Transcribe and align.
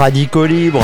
Radicaux 0.00 0.46
Libre. 0.46 0.82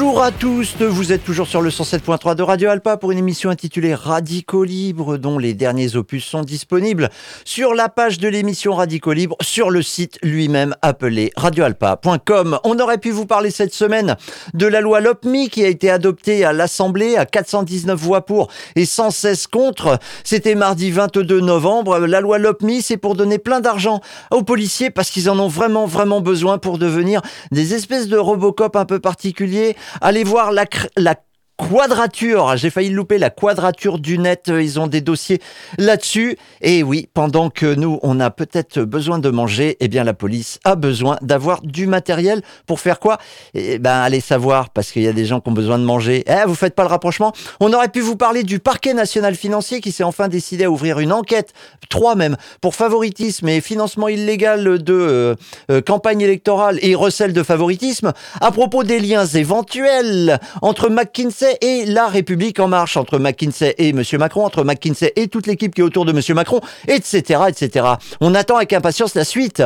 Bonjour 0.00 0.22
à 0.22 0.30
tous, 0.30 0.76
vous 0.78 1.12
êtes 1.12 1.24
toujours 1.24 1.48
sur 1.48 1.60
le 1.60 1.70
107.3 1.70 2.36
de 2.36 2.44
Radio 2.44 2.70
Alpa 2.70 2.96
pour 2.98 3.10
une 3.10 3.18
émission 3.18 3.50
intitulée 3.50 3.96
Radicaux 3.96 4.62
Libre 4.62 5.16
dont 5.16 5.38
les 5.38 5.54
derniers 5.54 5.96
opus 5.96 6.24
sont 6.24 6.42
disponibles 6.42 7.10
sur 7.44 7.74
la 7.74 7.88
page 7.88 8.20
de 8.20 8.28
l'émission 8.28 8.74
Radicaux 8.74 9.12
Libre 9.12 9.36
sur 9.40 9.70
le 9.70 9.82
site 9.82 10.16
lui-même 10.22 10.76
appelé 10.82 11.32
radioalpa.com. 11.36 12.60
On 12.62 12.78
aurait 12.78 12.98
pu 12.98 13.10
vous 13.10 13.26
parler 13.26 13.50
cette 13.50 13.74
semaine 13.74 14.14
de 14.54 14.68
la 14.68 14.80
loi 14.80 15.00
LOPMI 15.00 15.50
qui 15.50 15.64
a 15.64 15.68
été 15.68 15.90
adoptée 15.90 16.44
à 16.44 16.52
l'Assemblée 16.52 17.16
à 17.16 17.26
419 17.26 17.98
voix 17.98 18.24
pour 18.24 18.52
et 18.76 18.86
116 18.86 19.48
contre. 19.48 19.98
C'était 20.22 20.54
mardi 20.54 20.92
22 20.92 21.40
novembre. 21.40 21.98
La 21.98 22.20
loi 22.20 22.38
LOPMI, 22.38 22.82
c'est 22.82 22.98
pour 22.98 23.16
donner 23.16 23.38
plein 23.38 23.58
d'argent 23.58 24.00
aux 24.30 24.44
policiers 24.44 24.90
parce 24.90 25.10
qu'ils 25.10 25.28
en 25.28 25.40
ont 25.40 25.48
vraiment 25.48 25.86
vraiment 25.86 26.20
besoin 26.20 26.58
pour 26.58 26.78
devenir 26.78 27.20
des 27.50 27.74
espèces 27.74 28.06
de 28.06 28.16
Robocop 28.16 28.76
un 28.76 28.84
peu 28.84 29.00
particuliers 29.00 29.74
Allez 30.00 30.24
voir 30.24 30.52
la, 30.52 30.64
la 30.96 31.14
quadrature. 31.58 32.56
J'ai 32.56 32.70
failli 32.70 32.90
louper 32.90 33.18
la 33.18 33.30
quadrature 33.30 33.98
du 33.98 34.18
net. 34.18 34.48
Ils 34.48 34.78
ont 34.78 34.86
des 34.86 35.00
dossiers 35.00 35.40
là-dessus. 35.76 36.38
Et 36.60 36.82
oui, 36.82 37.08
pendant 37.12 37.50
que 37.50 37.74
nous, 37.74 37.98
on 38.02 38.20
a 38.20 38.30
peut-être 38.30 38.80
besoin 38.80 39.18
de 39.18 39.28
manger, 39.28 39.76
eh 39.80 39.88
bien, 39.88 40.04
la 40.04 40.14
police 40.14 40.60
a 40.64 40.76
besoin 40.76 41.18
d'avoir 41.20 41.60
du 41.62 41.86
matériel 41.86 42.42
pour 42.66 42.80
faire 42.80 43.00
quoi? 43.00 43.18
Eh 43.54 43.78
ben, 43.78 43.90
allez 43.90 44.20
savoir, 44.20 44.70
parce 44.70 44.92
qu'il 44.92 45.02
y 45.02 45.08
a 45.08 45.12
des 45.12 45.26
gens 45.26 45.40
qui 45.40 45.48
ont 45.50 45.52
besoin 45.52 45.78
de 45.78 45.84
manger. 45.84 46.24
Eh, 46.26 46.46
vous 46.46 46.54
faites 46.54 46.74
pas 46.74 46.84
le 46.84 46.88
rapprochement? 46.88 47.32
On 47.60 47.72
aurait 47.72 47.88
pu 47.88 48.00
vous 48.00 48.16
parler 48.16 48.44
du 48.44 48.60
parquet 48.60 48.94
national 48.94 49.34
financier 49.34 49.80
qui 49.80 49.92
s'est 49.92 50.04
enfin 50.04 50.28
décidé 50.28 50.64
à 50.64 50.70
ouvrir 50.70 51.00
une 51.00 51.12
enquête, 51.12 51.52
trois 51.88 52.14
même, 52.14 52.36
pour 52.60 52.74
favoritisme 52.74 53.48
et 53.48 53.60
financement 53.60 54.08
illégal 54.08 54.82
de 54.82 54.92
euh, 54.92 55.34
euh, 55.70 55.80
campagne 55.80 56.20
électorale 56.20 56.78
et 56.82 56.94
recel 56.94 57.32
de 57.32 57.42
favoritisme 57.42 58.12
à 58.40 58.50
propos 58.52 58.84
des 58.84 59.00
liens 59.00 59.26
éventuels 59.26 60.38
entre 60.62 60.88
McKinsey 60.88 61.47
et 61.60 61.86
la 61.86 62.08
République 62.08 62.60
en 62.60 62.68
marche 62.68 62.96
entre 62.96 63.18
McKinsey 63.18 63.74
et 63.78 63.90
M. 63.90 64.02
Macron, 64.18 64.44
entre 64.44 64.64
McKinsey 64.64 65.12
et 65.16 65.28
toute 65.28 65.46
l'équipe 65.46 65.74
qui 65.74 65.80
est 65.80 65.84
autour 65.84 66.04
de 66.04 66.12
M. 66.12 66.20
Macron, 66.34 66.60
etc., 66.86 67.40
etc. 67.48 67.86
On 68.20 68.34
attend 68.34 68.56
avec 68.56 68.72
impatience 68.72 69.14
la 69.14 69.24
suite. 69.24 69.62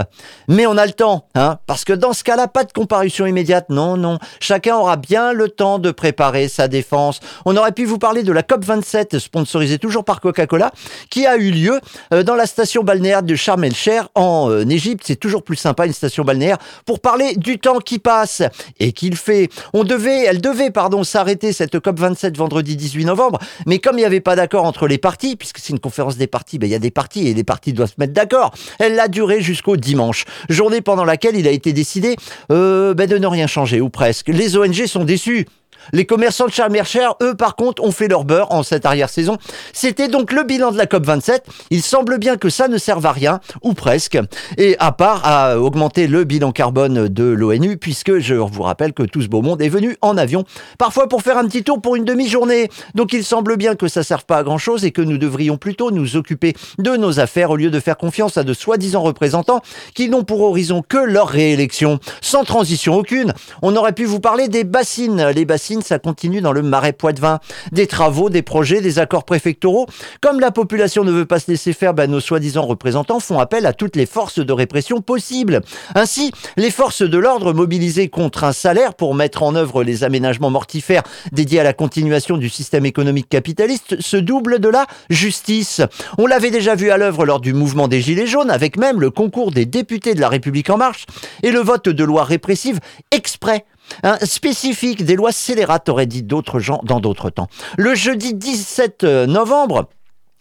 Mais 0.49 0.67
on 0.67 0.77
a 0.77 0.87
le 0.87 0.93
temps, 0.93 1.27
hein, 1.35 1.59
parce 1.67 1.85
que 1.85 1.93
dans 1.93 2.13
ce 2.13 2.25
cas-là, 2.25 2.49
pas 2.49 2.65
de 2.65 2.73
comparution 2.73 3.27
immédiate. 3.27 3.67
Non, 3.71 3.97
non. 3.97 4.19
Chacun 4.41 4.77
aura 4.77 4.97
bien 4.97 5.33
le 5.33 5.49
temps 5.49 5.79
de 5.79 5.91
préparer 5.91 6.49
sa 6.49 6.69
défense. 6.69 7.21
On 7.45 7.57
aurait 7.57 7.73
pu 7.73 7.85
vous 7.85 7.99
parler 7.99 8.23
de 8.23 8.33
la 8.33 8.43
COP27, 8.43 9.19
sponsorisée 9.19 9.79
toujours 9.79 10.05
par 10.05 10.21
Coca-Cola, 10.21 10.73
qui 11.11 11.27
a 11.27 11.37
eu 11.37 11.51
lieu 11.51 11.81
euh, 12.13 12.23
dans 12.23 12.35
la 12.35 12.47
station 12.47 12.83
balnéaire 12.83 13.23
de 13.23 13.35
Sharm 13.35 13.65
el-Cher 13.65 14.09
en 14.15 14.51
euh, 14.51 14.69
Égypte. 14.69 15.05
C'est 15.07 15.17
toujours 15.17 15.43
plus 15.43 15.57
sympa 15.57 15.87
une 15.87 15.93
station 15.93 16.25
balnéaire 16.25 16.59
pour 16.87 17.01
parler 17.01 17.35
du 17.37 17.59
temps 17.59 17.79
qui 17.79 17.99
passe 17.99 18.43
et 18.79 18.93
qu'il 18.93 19.17
fait. 19.17 19.49
On 19.73 19.85
devait, 19.85 20.25
elle 20.25 20.41
devait, 20.41 20.71
pardon, 20.71 21.05
s'arrêter 21.05 21.53
cette 21.53 21.72
COP27 21.79 22.37
vendredi 22.37 22.77
18 22.77 23.05
novembre, 23.05 23.39
mais 23.67 23.79
comme 23.79 23.97
il 23.97 24.01
n'y 24.01 24.07
avait 24.07 24.21
pas 24.21 24.37
d'accord 24.37 24.65
entre 24.65 24.87
les 24.87 24.99
partis, 24.99 25.37
puisque 25.37 25.59
c'est 25.59 25.73
une 25.73 25.81
conférence 25.81 26.17
des 26.17 26.27
partis, 26.27 26.59
ben, 26.59 26.67
il 26.67 26.73
y 26.73 26.75
a 26.75 26.79
des 26.79 26.91
partis 26.91 27.29
et 27.29 27.35
les 27.35 27.45
partis 27.45 27.73
doivent 27.73 27.91
se 27.91 27.99
mettre 27.99 28.13
d'accord, 28.13 28.55
elle 28.79 28.99
a 28.99 29.09
duré 29.09 29.41
jusqu'au 29.41 29.77
dimanche, 29.77 30.25
journée 30.49 30.81
pendant 30.81 31.05
laquelle 31.05 31.37
il 31.37 31.47
a 31.47 31.51
été 31.51 31.73
décidé 31.73 32.17
euh, 32.51 32.95
ben, 32.95 33.09
de 33.09 33.19
ne 33.19 33.27
rien 33.27 33.47
changer, 33.47 33.81
ou 33.81 33.89
presque. 33.89 34.29
Les 34.29 34.57
ONG 34.57 34.87
sont 34.87 35.05
déçus. 35.05 35.47
Les 35.93 36.07
commerçants 36.07 36.47
de 36.47 36.53
Charles-Mercher, 36.53 37.09
eux, 37.23 37.35
par 37.35 37.57
contre, 37.57 37.83
ont 37.83 37.91
fait 37.91 38.09
leur 38.09 38.25
beurre 38.25 38.53
en 38.53 38.63
cette 38.63 38.87
arrière-saison. 38.87 39.39
C'était 39.73 40.09
donc 40.09 40.33
le 40.33 40.45
bilan 40.45 40.71
de 40.73 40.79
la 40.79 40.87
COP27. 40.87 41.41
Il 41.71 41.83
semble 41.83 42.19
bien 42.19 42.37
que 42.37 42.49
ça 42.49 42.69
ne 42.69 42.79
serve 42.79 43.05
à 43.07 43.13
rien, 43.13 43.41
ou 43.63 43.75
presque, 43.75 44.19
et 44.57 44.77
à 44.79 44.93
part 44.93 45.23
à 45.25 45.59
augmenter 45.59 46.07
le 46.07 46.25
bilan 46.25 46.53
carbone 46.53 47.09
de 47.09 47.25
l'ONU, 47.25 47.77
puisque 47.77 48.19
je 48.19 48.35
vous 48.35 48.63
rappelle 48.63 48.93
que 48.93 49.03
tout 49.03 49.23
ce 49.23 49.29
beau 49.29 49.43
monde 49.43 49.63
est 49.63 49.69
venu 49.69 49.97
en 50.03 50.17
avion, 50.17 50.45
parfois 50.79 51.09
pour 51.09 51.23
faire 51.23 51.39
un 51.39 51.47
petit 51.47 51.65
tour 51.65 51.81
pour 51.81 51.97
une 51.97 52.05
demi-journée. 52.05 52.69
Donc 52.95 53.13
il 53.13 53.25
semble 53.25 53.57
bien 53.57 53.75
que 53.75 53.89
ça 53.89 54.01
ne 54.01 54.05
serve 54.05 54.25
pas 54.25 54.39
à 54.39 54.43
grand-chose 54.43 54.85
et 54.85 54.91
que 54.91 55.03
nous 55.03 55.19
devrions 55.19 55.57
plutôt 55.57 55.91
nous 55.91 56.17
occuper 56.17 56.55
de 56.79 56.97
nos 56.97 57.21
affaires 57.21 57.51
au 57.51 57.57
lieu 57.57 57.71
de 57.71 57.81
faire 57.81 57.97
confiance 57.97 58.37
à 58.37 58.45
de 58.45 58.55
soi-disant 58.55 59.03
représentants 59.03 59.63
qui 59.95 60.09
n'ont 60.09 60.25
pour 60.25 60.43
horizon 60.43 60.83
que 60.87 60.99
leur 60.99 61.29
réélection, 61.29 61.99
sans 62.21 62.45
transition 62.45 62.95
aucune. 62.95 63.33
On 63.63 63.77
aurait 63.77 63.93
pu 63.93 64.05
vous 64.05 64.21
parler 64.21 64.49
des 64.49 64.65
bassines, 64.65 65.29
les 65.35 65.45
bassines 65.45 65.72
ça 65.81 65.99
continue 65.99 66.43
dans 66.43 66.53
le 66.53 66.63
marais 66.63 66.93
Poitevin. 66.93 67.39
Des 67.73 67.87
travaux, 67.87 68.29
des 68.29 68.43
projets, 68.43 68.81
des 68.81 68.99
accords 68.99 69.25
préfectoraux. 69.25 69.87
Comme 70.21 70.41
la 70.41 70.51
population 70.51 71.05
ne 71.05 71.13
veut 71.13 71.25
pas 71.25 71.39
se 71.39 71.51
laisser 71.51 71.73
faire, 71.73 71.95
ben, 71.95 72.11
nos 72.11 72.21
soi-disant 72.21 72.67
représentants 72.67 73.21
font 73.21 73.39
appel 73.39 73.65
à 73.65 73.73
toutes 73.73 73.97
les 73.97 74.07
forces 74.07 74.39
de 74.39 74.53
répression 74.53 75.01
possibles. 75.01 75.63
Ainsi, 75.95 76.33
les 76.57 76.71
forces 76.71 77.03
de 77.03 77.19
l'ordre 77.19 77.53
mobilisées 77.53 78.09
contre 78.09 78.45
un 78.45 78.53
salaire 78.53 78.95
pour 78.95 79.15
mettre 79.15 79.43
en 79.43 79.55
œuvre 79.55 79.85
les 79.85 80.05
aménagements 80.05 80.51
mortifères 80.51 81.03
dédiés 81.33 81.61
à 81.61 81.65
la 81.65 81.73
continuation 81.73 82.37
du 82.37 82.49
système 82.49 82.85
économique 82.85 83.29
capitaliste 83.29 84.01
se 84.01 84.17
doublent 84.17 84.59
de 84.59 84.69
la 84.69 84.87
justice. 85.09 85.81
On 86.19 86.27
l'avait 86.27 86.51
déjà 86.51 86.75
vu 86.75 86.91
à 86.91 86.97
l'œuvre 86.97 87.25
lors 87.25 87.41
du 87.41 87.55
mouvement 87.55 87.89
des 87.89 88.01
Gilets 88.01 88.27
jaunes, 88.27 88.51
avec 88.51 88.77
même 88.77 89.01
le 89.01 89.11
concours 89.11 89.53
des 89.53 89.67
députés 89.67 90.15
de 90.15 90.21
la 90.21 90.29
République 90.29 90.71
en 90.71 90.77
marche 90.77 91.07
et 91.43 91.51
le 91.51 91.61
vote 91.61 91.89
de 91.89 92.05
lois 92.05 92.25
répressives 92.25 92.81
exprès 93.11 93.65
un 94.03 94.19
spécifique 94.19 95.05
des 95.05 95.17
lois 95.17 95.33
scélérates, 95.33 95.89
auraient 95.89 96.07
dit 96.07 96.23
d'autres 96.23 96.61
gens 96.61 96.81
dans 96.85 97.01
d'autres 97.01 97.31
temps. 97.31 97.49
Le 97.77 97.95
jeudi 97.95 98.35
17 98.35 99.05
novembre, 99.05 99.89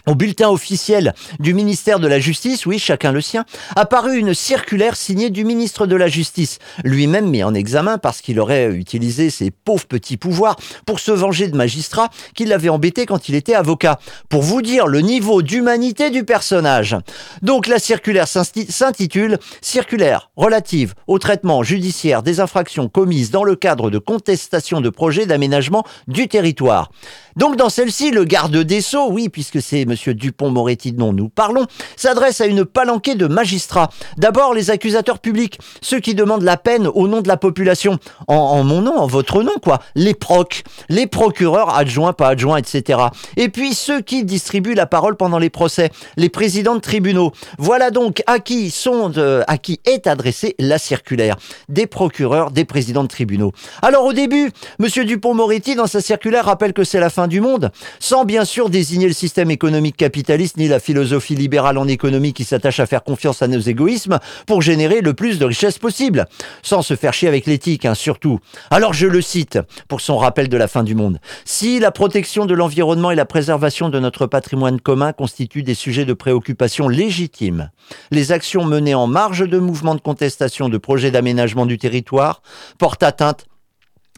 au 0.07 0.16
bulletin 0.16 0.50
officiel 0.50 1.13
du 1.39 1.53
ministère 1.53 2.00
de 2.00 2.07
la 2.07 2.19
Justice, 2.19 2.66
oui, 2.66 2.79
chacun 2.79 3.12
le 3.12 3.22
sien, 3.22 3.45
apparut 3.75 4.17
une 4.17 4.34
circulaire 4.34 4.95
signée 4.95 5.29
du 5.29 5.45
ministre 5.45 5.88
de 5.88 5.95
la 5.95 6.07
Justice, 6.07 6.59
lui-même 6.84 7.29
mis 7.29 7.44
en 7.44 7.53
examen 7.53 7.97
parce 7.97 8.22
qu'il 8.22 8.39
aurait 8.39 8.72
utilisé 8.73 9.29
ses 9.29 9.51
pauvres 9.51 9.85
petits 9.85 10.17
pouvoirs 10.17 10.56
pour 10.85 11.00
se 11.00 11.12
venger 11.12 11.47
de 11.47 11.57
magistrats 11.57 12.09
qui 12.35 12.45
l'avaient 12.45 12.69
embêté 12.69 13.06
quand 13.06 13.29
il 13.29 13.35
était 13.35 13.56
avocat. 13.56 14.00
Pour 14.29 14.41
vous 14.41 14.62
dire 14.62 14.88
le 14.88 15.01
niveau 15.01 15.41
d'humanité 15.41 16.09
du 16.09 16.23
personnage. 16.23 16.95
Donc 17.41 17.68
la 17.68 17.79
circulaire 17.79 18.28
s'intitule 18.28 19.38
Circulaire 19.62 20.31
relative 20.35 20.94
au 21.07 21.19
traitement 21.19 21.63
judiciaire 21.63 22.23
des 22.23 22.39
infractions 22.39 22.89
commises 22.89 23.31
dans 23.31 23.44
le 23.44 23.56
cadre 23.56 23.89
de 23.89 24.00
contestation 24.00 24.81
de 24.81 24.89
projets 24.89 25.25
d'aménagement 25.25 25.83
du 26.07 26.28
territoire. 26.28 26.91
Donc 27.35 27.56
dans 27.56 27.69
celle-ci, 27.69 28.12
le 28.12 28.25
garde 28.25 28.57
des 28.57 28.81
Sceaux, 28.81 29.09
oui, 29.09 29.29
puisque 29.29 29.62
c'est 29.62 29.85
M. 29.91 30.13
Dupont-Moretti 30.13 30.91
dont 30.94 31.13
nous 31.13 31.29
parlons, 31.29 31.66
s'adresse 31.96 32.41
à 32.41 32.46
une 32.46 32.66
palanquée 32.66 33.16
de 33.16 33.28
magistrats. 33.28 33.90
D'abord 34.18 34.53
les 34.53 34.72
accusateurs 34.72 35.19
publics, 35.19 35.59
ceux 35.81 36.00
qui 36.00 36.16
demandent 36.16 36.44
la 36.44 36.57
peine 36.57 36.88
au 36.88 37.07
nom 37.07 37.22
de 37.22 37.28
la 37.28 37.38
population. 37.38 38.00
En, 38.28 38.63
mon 38.63 38.81
nom, 38.81 38.97
en 38.97 39.07
votre 39.07 39.44
nom, 39.44 39.53
quoi. 39.62 39.80
Les 39.96 40.13
procs, 40.13 40.63
les 40.90 41.07
procureurs 41.07 41.75
adjoints, 41.75 42.13
pas 42.13 42.30
adjoints, 42.30 42.57
etc. 42.57 43.00
Et 43.38 43.50
puis 43.50 43.74
ceux 43.74 44.01
qui 44.01 44.24
distribuent 44.24 44.74
la 44.74 44.85
parole 44.85 45.16
pendant 45.16 45.40
les 45.40 45.50
procès, 45.50 45.90
les 46.18 46.30
présidents 46.30 46.75
de 46.75 46.81
tribunaux. 46.81 47.31
Voilà 47.57 47.91
donc 47.91 48.24
à 48.28 48.40
qui, 48.40 48.72
sont, 48.72 49.12
euh, 49.18 49.44
à 49.47 49.57
qui 49.57 49.80
est 49.85 50.07
adressée 50.07 50.56
la 50.59 50.78
circulaire. 50.78 51.35
Des 51.69 51.88
procureurs, 51.88 52.51
des 52.51 52.66
présidents 52.66 53.04
de 53.04 53.07
tribunaux. 53.07 53.51
Alors 53.81 54.06
au 54.06 54.13
début, 54.13 54.51
M. 54.80 55.06
Dupont-Moretti, 55.06 55.75
dans 55.75 55.88
sa 55.88 56.01
circulaire, 56.01 56.45
rappelle 56.45 56.74
que 56.74 56.83
c'est 56.83 57.00
la 57.00 57.10
fin 57.10 57.27
du 57.27 57.42
monde, 57.42 57.71
sans 58.00 58.25
bien 58.25 58.45
sûr 58.45 58.69
désigner 58.69 59.07
le 59.07 59.13
système 59.13 59.51
économique 59.51 59.81
capitaliste 59.89 60.57
ni 60.57 60.68
la 60.68 60.80
philosophie 60.80 61.36
libérale 61.36 61.80
en 61.80 61.88
économie 61.88 62.33
qui 62.33 62.44
s'attache 62.44 62.80
à 62.80 62.86
faire 62.86 63.04
confiance 63.04 63.42
à 63.42 63.48
nos 63.48 63.60
égoïsmes 63.60 64.19
pour 64.45 64.62
générer 64.62 65.01
le 65.01 65.16
plus 65.16 65.39
de 65.39 65.45
richesses 65.45 65.80
possible, 65.80 66.28
sans 66.62 66.83
se 66.83 66.95
faire 66.95 67.13
chier 67.13 67.28
avec 67.28 67.48
l'éthique, 67.48 67.86
hein, 67.86 67.95
surtout. 67.95 68.39
Alors 68.69 68.94
je 68.94 69.07
le 69.07 69.22
cite 69.22 69.57
pour 69.88 70.01
son 70.01 70.18
rappel 70.18 70.50
de 70.50 70.57
la 70.57 70.68
fin 70.68 70.83
du 70.83 70.94
monde. 70.94 71.19
Si 71.45 71.80
la 71.80 71.92
protection 71.92 72.45
de 72.45 72.54
l'environnement 72.54 73.12
et 73.12 73.16
la 73.16 73.25
préservation 73.25 73.89
de 73.89 74.00
notre 74.00 74.28
patrimoine 74.28 74.80
commun 74.80 75.13
constituent 75.13 75.63
des 75.63 75.74
sujets 75.74 76.06
de 76.06 76.13
préoccupation 76.13 76.88
légitimes, 76.88 77.72
les 78.12 78.31
actions 78.31 78.66
menées 78.66 78.95
en 78.95 79.07
marge 79.07 79.48
de 79.48 79.57
mouvements 79.57 79.95
de 79.95 80.01
contestation 80.01 80.69
de 80.69 80.77
projets 80.77 81.12
d'aménagement 81.12 81.66
du 81.66 81.77
territoire 81.77 82.42
portent 82.77 83.04
atteinte 83.04 83.45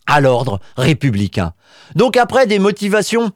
à 0.07 0.19
l'ordre 0.19 0.59
républicain. 0.75 1.53
Donc 1.95 2.17
après 2.17 2.47
des 2.47 2.59
motivations 2.59 3.31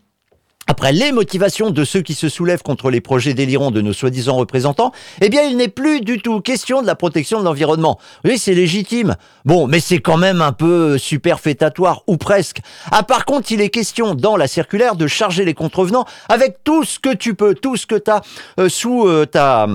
après 0.68 0.92
les 0.92 1.12
motivations 1.12 1.70
de 1.70 1.84
ceux 1.84 2.02
qui 2.02 2.14
se 2.14 2.30
soulèvent 2.30 2.62
contre 2.62 2.90
les 2.90 3.02
projets 3.02 3.34
délirants 3.34 3.72
de 3.72 3.82
nos 3.82 3.94
soi-disant 3.94 4.36
représentants, 4.36 4.92
eh 5.22 5.30
bien 5.30 5.44
il 5.44 5.58
n'est 5.58 5.68
plus 5.68 6.02
du 6.02 6.22
tout 6.22 6.42
question 6.42 6.82
de 6.82 6.88
la 6.88 6.96
protection 6.96 7.40
de 7.40 7.46
l'environnement. 7.46 8.00
Oui, 8.26 8.38
c'est 8.38 8.54
légitime. 8.54 9.16
Bon, 9.46 9.68
mais 9.68 9.80
c'est 9.80 10.00
quand 10.00 10.18
même 10.18 10.42
un 10.42 10.52
peu 10.52 10.98
superfétatoire, 10.98 12.04
ou 12.08 12.18
presque. 12.18 12.60
Ah 12.92 13.04
par 13.04 13.26
contre, 13.26 13.52
il 13.52 13.62
est 13.62 13.70
question 13.70 14.14
dans 14.14 14.38
la 14.38 14.48
circulaire 14.48 14.96
de 14.96 15.08
charger 15.08 15.46
les 15.46 15.54
contrevenants 15.54 16.06
avec 16.30 16.64
tout 16.64 16.84
ce 16.84 17.00
que 17.00 17.14
tu 17.14 17.34
peux, 17.34 17.56
tout 17.56 17.78
ce 17.78 17.86
que 17.88 17.96
tu 17.96 18.12
as 18.12 18.22
euh, 18.60 18.70
sous 18.70 19.08
euh, 19.08 19.26
ta 19.26 19.68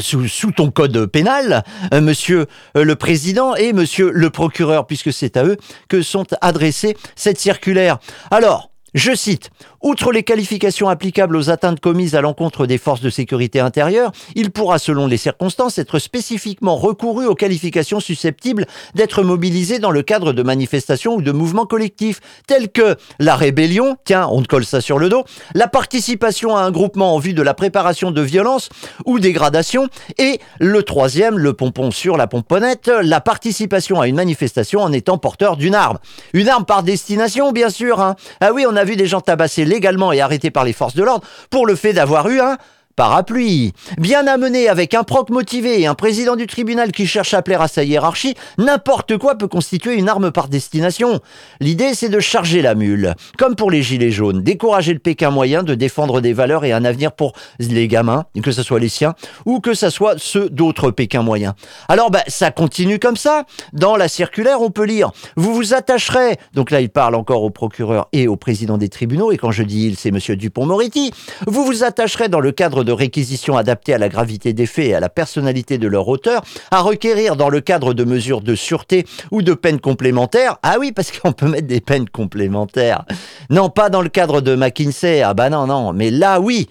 sous, 0.00 0.26
sous, 0.28 0.50
ton 0.50 0.70
code 0.70 1.06
pénal, 1.06 1.62
euh, 1.92 2.00
monsieur 2.00 2.46
euh, 2.76 2.84
le 2.84 2.96
président 2.96 3.54
et 3.54 3.72
monsieur 3.72 4.10
le 4.10 4.30
procureur, 4.30 4.86
puisque 4.86 5.12
c'est 5.12 5.36
à 5.36 5.44
eux 5.44 5.56
que 5.88 6.02
sont 6.02 6.26
adressées 6.40 6.96
cette 7.14 7.38
circulaire. 7.38 7.98
Alors, 8.30 8.70
je 8.94 9.14
cite, 9.14 9.50
Outre 9.84 10.12
les 10.12 10.22
qualifications 10.22 10.88
applicables 10.88 11.36
aux 11.36 11.50
atteintes 11.50 11.78
commises 11.78 12.14
à 12.14 12.22
l'encontre 12.22 12.66
des 12.66 12.78
forces 12.78 13.02
de 13.02 13.10
sécurité 13.10 13.60
intérieure, 13.60 14.12
il 14.34 14.50
pourra, 14.50 14.78
selon 14.78 15.06
les 15.06 15.18
circonstances, 15.18 15.76
être 15.76 15.98
spécifiquement 15.98 16.76
recouru 16.76 17.26
aux 17.26 17.34
qualifications 17.34 18.00
susceptibles 18.00 18.64
d'être 18.94 19.22
mobilisées 19.22 19.78
dans 19.78 19.90
le 19.90 20.00
cadre 20.00 20.32
de 20.32 20.42
manifestations 20.42 21.16
ou 21.16 21.20
de 21.20 21.32
mouvements 21.32 21.66
collectifs, 21.66 22.20
tels 22.46 22.70
que 22.70 22.96
la 23.18 23.36
rébellion, 23.36 23.98
tiens, 24.06 24.26
on 24.30 24.40
te 24.40 24.48
colle 24.48 24.64
ça 24.64 24.80
sur 24.80 24.98
le 24.98 25.10
dos, 25.10 25.24
la 25.54 25.68
participation 25.68 26.56
à 26.56 26.62
un 26.62 26.70
groupement 26.70 27.14
en 27.14 27.18
vue 27.18 27.34
de 27.34 27.42
la 27.42 27.52
préparation 27.52 28.10
de 28.10 28.22
violences 28.22 28.70
ou 29.04 29.18
dégradation, 29.18 29.88
et 30.16 30.40
le 30.60 30.82
troisième, 30.82 31.36
le 31.36 31.52
pompon 31.52 31.90
sur 31.90 32.16
la 32.16 32.26
pomponnette, 32.26 32.90
la 33.02 33.20
participation 33.20 34.00
à 34.00 34.08
une 34.08 34.16
manifestation 34.16 34.80
en 34.80 34.92
étant 34.92 35.18
porteur 35.18 35.58
d'une 35.58 35.74
arme. 35.74 35.98
Une 36.32 36.48
arme 36.48 36.64
par 36.64 36.84
destination, 36.84 37.52
bien 37.52 37.68
sûr. 37.68 38.00
Hein. 38.00 38.16
Ah 38.40 38.54
oui, 38.54 38.64
on 38.66 38.76
a 38.76 38.84
vu 38.84 38.96
des 38.96 39.06
gens 39.06 39.20
tabasser 39.20 39.66
légalement 39.74 40.12
et 40.12 40.20
arrêté 40.20 40.50
par 40.50 40.64
les 40.64 40.72
forces 40.72 40.94
de 40.94 41.02
l'ordre 41.02 41.26
pour 41.50 41.66
le 41.66 41.74
fait 41.74 41.92
d'avoir 41.92 42.28
eu 42.28 42.40
un 42.40 42.56
parapluie. 42.96 43.72
Bien 43.98 44.26
amené 44.26 44.68
avec 44.68 44.94
un 44.94 45.02
proc 45.02 45.30
motivé 45.30 45.80
et 45.80 45.86
un 45.86 45.94
président 45.94 46.36
du 46.36 46.46
tribunal 46.46 46.92
qui 46.92 47.06
cherche 47.06 47.34
à 47.34 47.42
plaire 47.42 47.60
à 47.60 47.68
sa 47.68 47.84
hiérarchie, 47.84 48.34
n'importe 48.58 49.18
quoi 49.18 49.36
peut 49.36 49.48
constituer 49.48 49.94
une 49.94 50.08
arme 50.08 50.30
par 50.30 50.48
destination. 50.48 51.20
L'idée, 51.60 51.94
c'est 51.94 52.08
de 52.08 52.20
charger 52.20 52.62
la 52.62 52.74
mule. 52.74 53.14
Comme 53.38 53.56
pour 53.56 53.70
les 53.70 53.82
gilets 53.82 54.10
jaunes, 54.10 54.42
décourager 54.42 54.92
le 54.92 54.98
Pékin 54.98 55.30
moyen 55.30 55.62
de 55.62 55.74
défendre 55.74 56.20
des 56.20 56.32
valeurs 56.32 56.64
et 56.64 56.72
un 56.72 56.84
avenir 56.84 57.12
pour 57.12 57.32
les 57.58 57.88
gamins, 57.88 58.24
que 58.42 58.52
ce 58.52 58.62
soit 58.62 58.78
les 58.78 58.88
siens 58.88 59.14
ou 59.44 59.60
que 59.60 59.74
ce 59.74 59.90
soit 59.90 60.14
ceux 60.18 60.48
d'autres 60.48 60.90
Pékin 60.90 61.22
moyens. 61.22 61.54
Alors, 61.88 62.10
bah, 62.10 62.22
ça 62.28 62.50
continue 62.50 62.98
comme 62.98 63.16
ça. 63.16 63.44
Dans 63.72 63.96
la 63.96 64.08
circulaire, 64.08 64.60
on 64.60 64.70
peut 64.70 64.84
lire, 64.84 65.10
vous 65.36 65.54
vous 65.54 65.74
attacherez, 65.74 66.36
donc 66.52 66.70
là, 66.70 66.80
il 66.80 66.90
parle 66.90 67.14
encore 67.14 67.42
au 67.42 67.50
procureur 67.50 68.08
et 68.12 68.28
au 68.28 68.36
président 68.36 68.78
des 68.78 68.88
tribunaux, 68.88 69.32
et 69.32 69.36
quand 69.36 69.50
je 69.50 69.62
dis 69.62 69.86
il, 69.86 69.96
c'est 69.96 70.10
monsieur 70.10 70.36
Dupont-Moretti, 70.36 71.12
vous 71.46 71.64
vous 71.64 71.84
attacherez 71.84 72.28
dans 72.28 72.40
le 72.40 72.52
cadre 72.52 72.83
de 72.84 72.92
réquisition 72.92 73.56
adaptée 73.56 73.94
à 73.94 73.98
la 73.98 74.08
gravité 74.08 74.52
des 74.52 74.66
faits 74.66 74.86
et 74.86 74.94
à 74.94 75.00
la 75.00 75.08
personnalité 75.08 75.78
de 75.78 75.88
leur 75.88 76.06
auteur, 76.08 76.42
à 76.70 76.80
requérir 76.80 77.36
dans 77.36 77.48
le 77.48 77.60
cadre 77.60 77.94
de 77.94 78.04
mesures 78.04 78.40
de 78.40 78.54
sûreté 78.54 79.04
ou 79.30 79.42
de 79.42 79.54
peines 79.54 79.80
complémentaires. 79.80 80.58
Ah 80.62 80.76
oui, 80.78 80.92
parce 80.92 81.10
qu'on 81.10 81.32
peut 81.32 81.48
mettre 81.48 81.66
des 81.66 81.80
peines 81.80 82.08
complémentaires. 82.08 83.04
Non, 83.50 83.70
pas 83.70 83.90
dans 83.90 84.02
le 84.02 84.08
cadre 84.08 84.40
de 84.40 84.54
McKinsey. 84.54 85.22
Ah 85.22 85.34
bah 85.34 85.50
non, 85.50 85.66
non, 85.66 85.92
mais 85.92 86.10
là 86.10 86.40
oui. 86.40 86.68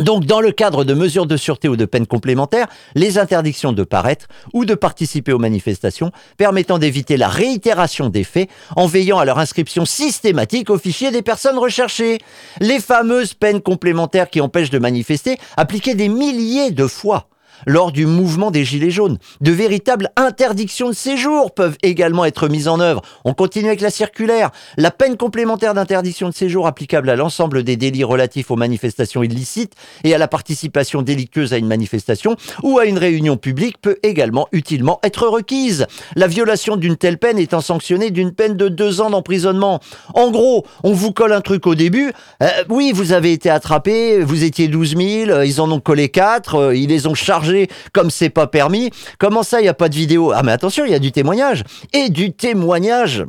Donc, 0.00 0.24
dans 0.24 0.40
le 0.40 0.50
cadre 0.50 0.82
de 0.82 0.92
mesures 0.92 1.26
de 1.26 1.36
sûreté 1.36 1.68
ou 1.68 1.76
de 1.76 1.84
peines 1.84 2.08
complémentaires, 2.08 2.66
les 2.96 3.16
interdictions 3.16 3.72
de 3.72 3.84
paraître 3.84 4.26
ou 4.52 4.64
de 4.64 4.74
participer 4.74 5.32
aux 5.32 5.38
manifestations 5.38 6.10
permettant 6.36 6.78
d'éviter 6.78 7.16
la 7.16 7.28
réitération 7.28 8.08
des 8.08 8.24
faits 8.24 8.50
en 8.74 8.86
veillant 8.86 9.18
à 9.18 9.24
leur 9.24 9.38
inscription 9.38 9.84
systématique 9.84 10.68
au 10.68 10.78
fichier 10.78 11.12
des 11.12 11.22
personnes 11.22 11.58
recherchées. 11.58 12.18
Les 12.58 12.80
fameuses 12.80 13.34
peines 13.34 13.60
complémentaires 13.60 14.30
qui 14.30 14.40
empêchent 14.40 14.70
de 14.70 14.80
manifester, 14.80 15.38
appliquées 15.56 15.94
des 15.94 16.08
milliers 16.08 16.72
de 16.72 16.88
fois 16.88 17.28
lors 17.66 17.92
du 17.92 18.06
mouvement 18.06 18.50
des 18.50 18.64
Gilets 18.64 18.90
jaunes. 18.90 19.18
De 19.40 19.52
véritables 19.52 20.10
interdictions 20.16 20.88
de 20.88 20.94
séjour 20.94 21.52
peuvent 21.52 21.76
également 21.82 22.24
être 22.24 22.48
mises 22.48 22.68
en 22.68 22.80
œuvre. 22.80 23.02
On 23.24 23.34
continue 23.34 23.68
avec 23.68 23.80
la 23.80 23.90
circulaire. 23.90 24.50
La 24.76 24.90
peine 24.90 25.16
complémentaire 25.16 25.74
d'interdiction 25.74 26.28
de 26.28 26.34
séjour 26.34 26.66
applicable 26.66 27.10
à 27.10 27.16
l'ensemble 27.16 27.62
des 27.62 27.76
délits 27.76 28.04
relatifs 28.04 28.50
aux 28.50 28.56
manifestations 28.56 29.22
illicites 29.22 29.74
et 30.02 30.14
à 30.14 30.18
la 30.18 30.28
participation 30.28 31.02
délictueuse 31.02 31.52
à 31.52 31.58
une 31.58 31.66
manifestation 31.66 32.36
ou 32.62 32.78
à 32.78 32.86
une 32.86 32.98
réunion 32.98 33.36
publique 33.36 33.80
peut 33.80 33.98
également 34.02 34.48
utilement 34.52 34.98
être 35.02 35.26
requise. 35.26 35.86
La 36.16 36.26
violation 36.26 36.76
d'une 36.76 36.96
telle 36.96 37.18
peine 37.18 37.38
étant 37.38 37.60
sanctionnée 37.60 38.10
d'une 38.10 38.32
peine 38.32 38.56
de 38.56 38.68
deux 38.68 39.00
ans 39.00 39.10
d'emprisonnement. 39.10 39.80
En 40.14 40.30
gros, 40.30 40.66
on 40.82 40.92
vous 40.92 41.12
colle 41.12 41.32
un 41.32 41.40
truc 41.40 41.66
au 41.66 41.74
début. 41.74 42.12
Euh, 42.42 42.48
oui, 42.68 42.92
vous 42.94 43.12
avez 43.12 43.32
été 43.32 43.50
attrapé, 43.50 44.20
vous 44.22 44.44
étiez 44.44 44.68
12 44.68 44.96
000, 44.96 45.42
ils 45.42 45.60
en 45.60 45.70
ont 45.70 45.80
collé 45.80 46.08
4, 46.08 46.54
euh, 46.54 46.76
ils 46.76 46.88
les 46.88 47.06
ont 47.06 47.14
chargés 47.14 47.53
comme 47.92 48.10
c'est 48.10 48.30
pas 48.30 48.46
permis. 48.46 48.90
Comment 49.18 49.42
ça, 49.42 49.60
il 49.60 49.64
n'y 49.64 49.68
a 49.68 49.74
pas 49.74 49.88
de 49.88 49.94
vidéo? 49.94 50.32
Ah 50.34 50.42
mais 50.42 50.52
attention, 50.52 50.84
il 50.84 50.92
y 50.92 50.94
a 50.94 50.98
du 50.98 51.12
témoignage. 51.12 51.64
Et 51.92 52.10
du 52.10 52.32
témoignage 52.32 53.24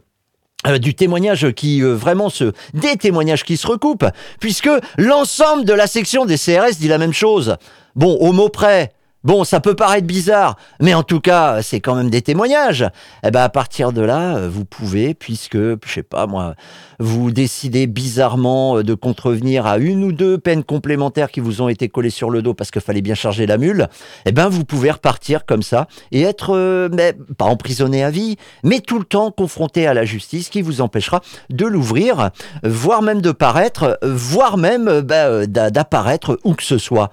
euh, 0.68 0.78
du 0.80 0.96
témoignage 0.96 1.52
qui 1.52 1.84
euh, 1.84 1.94
vraiment 1.94 2.30
se 2.30 2.54
des 2.74 2.96
témoignages 2.98 3.44
qui 3.44 3.58
se 3.58 3.68
recoupent 3.68 4.10
puisque 4.40 4.70
l'ensemble 4.98 5.64
de 5.64 5.74
la 5.74 5.86
section 5.86 6.26
des 6.26 6.38
CRS 6.38 6.78
dit 6.80 6.88
la 6.88 6.98
même 6.98 7.14
chose. 7.14 7.58
Bon, 7.96 8.16
au 8.16 8.32
mot 8.32 8.50
près, 8.50 8.92
Bon, 9.26 9.44
ça 9.44 9.60
peut 9.60 9.74
paraître 9.74 10.06
bizarre, 10.06 10.56
mais 10.80 10.94
en 10.94 11.02
tout 11.02 11.20
cas, 11.20 11.64
c'est 11.64 11.80
quand 11.80 11.96
même 11.96 12.12
des 12.12 12.22
témoignages. 12.22 12.86
Eh 13.26 13.32
ben, 13.32 13.42
à 13.42 13.50
partir 13.50 13.92
de 13.92 14.04
là, 14.04 14.38
euh, 14.38 14.48
vous 14.48 14.66
pouvez, 14.66 15.16
puisque, 15.16 15.58
je 15.58 15.76
sais 15.88 16.04
pas 16.04 16.28
moi, 16.28 16.54
vous 17.00 17.32
décidez 17.32 17.88
bizarrement 17.88 18.78
euh, 18.78 18.84
de 18.84 18.94
contrevenir 18.94 19.66
à 19.66 19.80
une 19.80 20.04
ou 20.04 20.12
deux 20.12 20.38
peines 20.38 20.64
complémentaires 20.64 21.32
qui 21.32 21.40
vous 21.40 21.64
ont 21.64 21.70
été 21.70 21.90
collées 21.90 22.12
sur 22.12 22.30
le 22.30 22.44
dos 22.44 22.54
parce 22.54 22.70
qu'il 22.70 22.84
fallait 22.84 23.02
bien 23.02 23.16
charger 23.16 23.48
la 23.48 23.58
mule, 23.58 23.88
eh 24.28 24.32
ben, 24.32 24.48
vous 24.48 24.64
pouvez 24.64 24.92
repartir 24.92 25.48
comme 25.48 25.64
ça 25.64 25.88
et 26.12 26.22
être, 26.22 26.56
euh, 26.56 26.88
pas 27.36 27.46
emprisonné 27.46 28.04
à 28.04 28.12
vie, 28.12 28.38
mais 28.64 28.80
tout 28.80 29.00
le 29.00 29.06
temps 29.06 29.32
confronté 29.32 29.88
à 29.88 29.96
la 29.96 30.06
justice 30.06 30.50
qui 30.50 30.62
vous 30.62 30.82
empêchera 30.82 31.22
de 31.50 31.66
l'ouvrir, 31.66 32.30
voire 32.62 33.02
même 33.02 33.24
de 33.24 33.32
paraître, 33.32 33.98
voire 34.04 34.58
même 34.58 35.02
ben, 35.02 35.48
d'apparaître 35.48 36.38
où 36.44 36.54
que 36.54 36.62
ce 36.62 36.78
soit. 36.78 37.10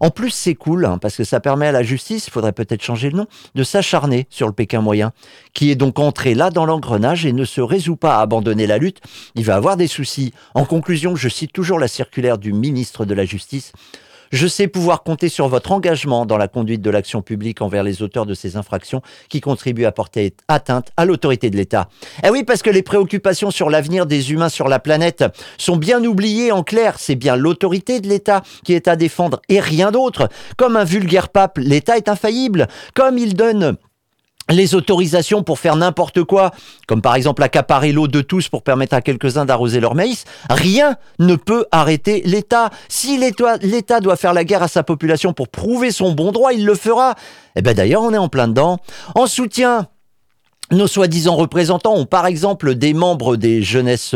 En 0.00 0.10
plus, 0.10 0.30
c'est 0.30 0.54
cool, 0.54 0.84
hein, 0.84 0.98
parce 0.98 1.16
que 1.16 1.24
ça 1.24 1.40
permet 1.40 1.66
à 1.66 1.72
la 1.72 1.82
justice, 1.82 2.26
il 2.26 2.30
faudrait 2.30 2.52
peut-être 2.52 2.82
changer 2.82 3.10
le 3.10 3.18
nom, 3.18 3.26
de 3.54 3.62
s'acharner 3.62 4.26
sur 4.30 4.46
le 4.46 4.52
Pékin 4.52 4.80
moyen, 4.80 5.12
qui 5.52 5.70
est 5.70 5.76
donc 5.76 5.98
entré 5.98 6.34
là 6.34 6.50
dans 6.50 6.66
l'engrenage 6.66 7.26
et 7.26 7.32
ne 7.32 7.44
se 7.44 7.60
résout 7.60 7.96
pas 7.96 8.18
à 8.18 8.20
abandonner 8.20 8.66
la 8.66 8.78
lutte. 8.78 9.00
Il 9.34 9.44
va 9.44 9.56
avoir 9.56 9.76
des 9.76 9.86
soucis. 9.86 10.32
En 10.54 10.64
conclusion, 10.64 11.16
je 11.16 11.28
cite 11.28 11.52
toujours 11.52 11.78
la 11.78 11.88
circulaire 11.88 12.38
du 12.38 12.52
ministre 12.52 13.04
de 13.04 13.14
la 13.14 13.24
Justice. 13.24 13.72
Je 14.34 14.48
sais 14.48 14.66
pouvoir 14.66 15.04
compter 15.04 15.28
sur 15.28 15.46
votre 15.46 15.70
engagement 15.70 16.26
dans 16.26 16.36
la 16.36 16.48
conduite 16.48 16.82
de 16.82 16.90
l'action 16.90 17.22
publique 17.22 17.62
envers 17.62 17.84
les 17.84 18.02
auteurs 18.02 18.26
de 18.26 18.34
ces 18.34 18.56
infractions 18.56 19.00
qui 19.28 19.40
contribuent 19.40 19.84
à 19.84 19.92
porter 19.92 20.34
atteinte 20.48 20.88
à 20.96 21.04
l'autorité 21.04 21.50
de 21.50 21.56
l'État. 21.56 21.88
Eh 22.24 22.30
oui, 22.30 22.42
parce 22.42 22.60
que 22.60 22.70
les 22.70 22.82
préoccupations 22.82 23.52
sur 23.52 23.70
l'avenir 23.70 24.06
des 24.06 24.32
humains 24.32 24.48
sur 24.48 24.66
la 24.66 24.80
planète 24.80 25.24
sont 25.56 25.76
bien 25.76 26.02
oubliées 26.02 26.50
en 26.50 26.64
clair. 26.64 26.96
C'est 26.98 27.14
bien 27.14 27.36
l'autorité 27.36 28.00
de 28.00 28.08
l'État 28.08 28.42
qui 28.64 28.72
est 28.72 28.88
à 28.88 28.96
défendre 28.96 29.40
et 29.48 29.60
rien 29.60 29.92
d'autre. 29.92 30.28
Comme 30.56 30.76
un 30.76 30.82
vulgaire 30.82 31.28
pape, 31.28 31.58
l'État 31.58 31.96
est 31.96 32.08
infaillible. 32.08 32.66
Comme 32.92 33.18
il 33.18 33.34
donne 33.34 33.76
les 34.50 34.74
autorisations 34.74 35.42
pour 35.42 35.58
faire 35.58 35.76
n'importe 35.76 36.22
quoi, 36.24 36.50
comme 36.86 37.02
par 37.02 37.14
exemple 37.14 37.42
accaparer 37.42 37.92
l'eau 37.92 38.08
de 38.08 38.20
tous 38.20 38.48
pour 38.48 38.62
permettre 38.62 38.94
à 38.94 39.00
quelques-uns 39.00 39.44
d'arroser 39.44 39.80
leur 39.80 39.94
maïs, 39.94 40.24
rien 40.50 40.96
ne 41.18 41.36
peut 41.36 41.66
arrêter 41.72 42.22
l'État. 42.24 42.70
Si 42.88 43.18
l'État 43.18 44.00
doit 44.00 44.16
faire 44.16 44.34
la 44.34 44.44
guerre 44.44 44.62
à 44.62 44.68
sa 44.68 44.82
population 44.82 45.32
pour 45.32 45.48
prouver 45.48 45.90
son 45.90 46.12
bon 46.12 46.32
droit, 46.32 46.52
il 46.52 46.66
le 46.66 46.74
fera. 46.74 47.14
Eh 47.56 47.62
ben 47.62 47.74
d'ailleurs, 47.74 48.02
on 48.02 48.12
est 48.12 48.18
en 48.18 48.28
plein 48.28 48.48
dedans. 48.48 48.78
En 49.14 49.26
soutien 49.26 49.86
nos 50.74 50.86
soi-disant 50.86 51.36
représentants 51.36 51.94
ont 51.94 52.06
par 52.06 52.26
exemple 52.26 52.74
des 52.74 52.94
membres 52.94 53.36
des 53.36 53.62
jeunesses, 53.62 54.14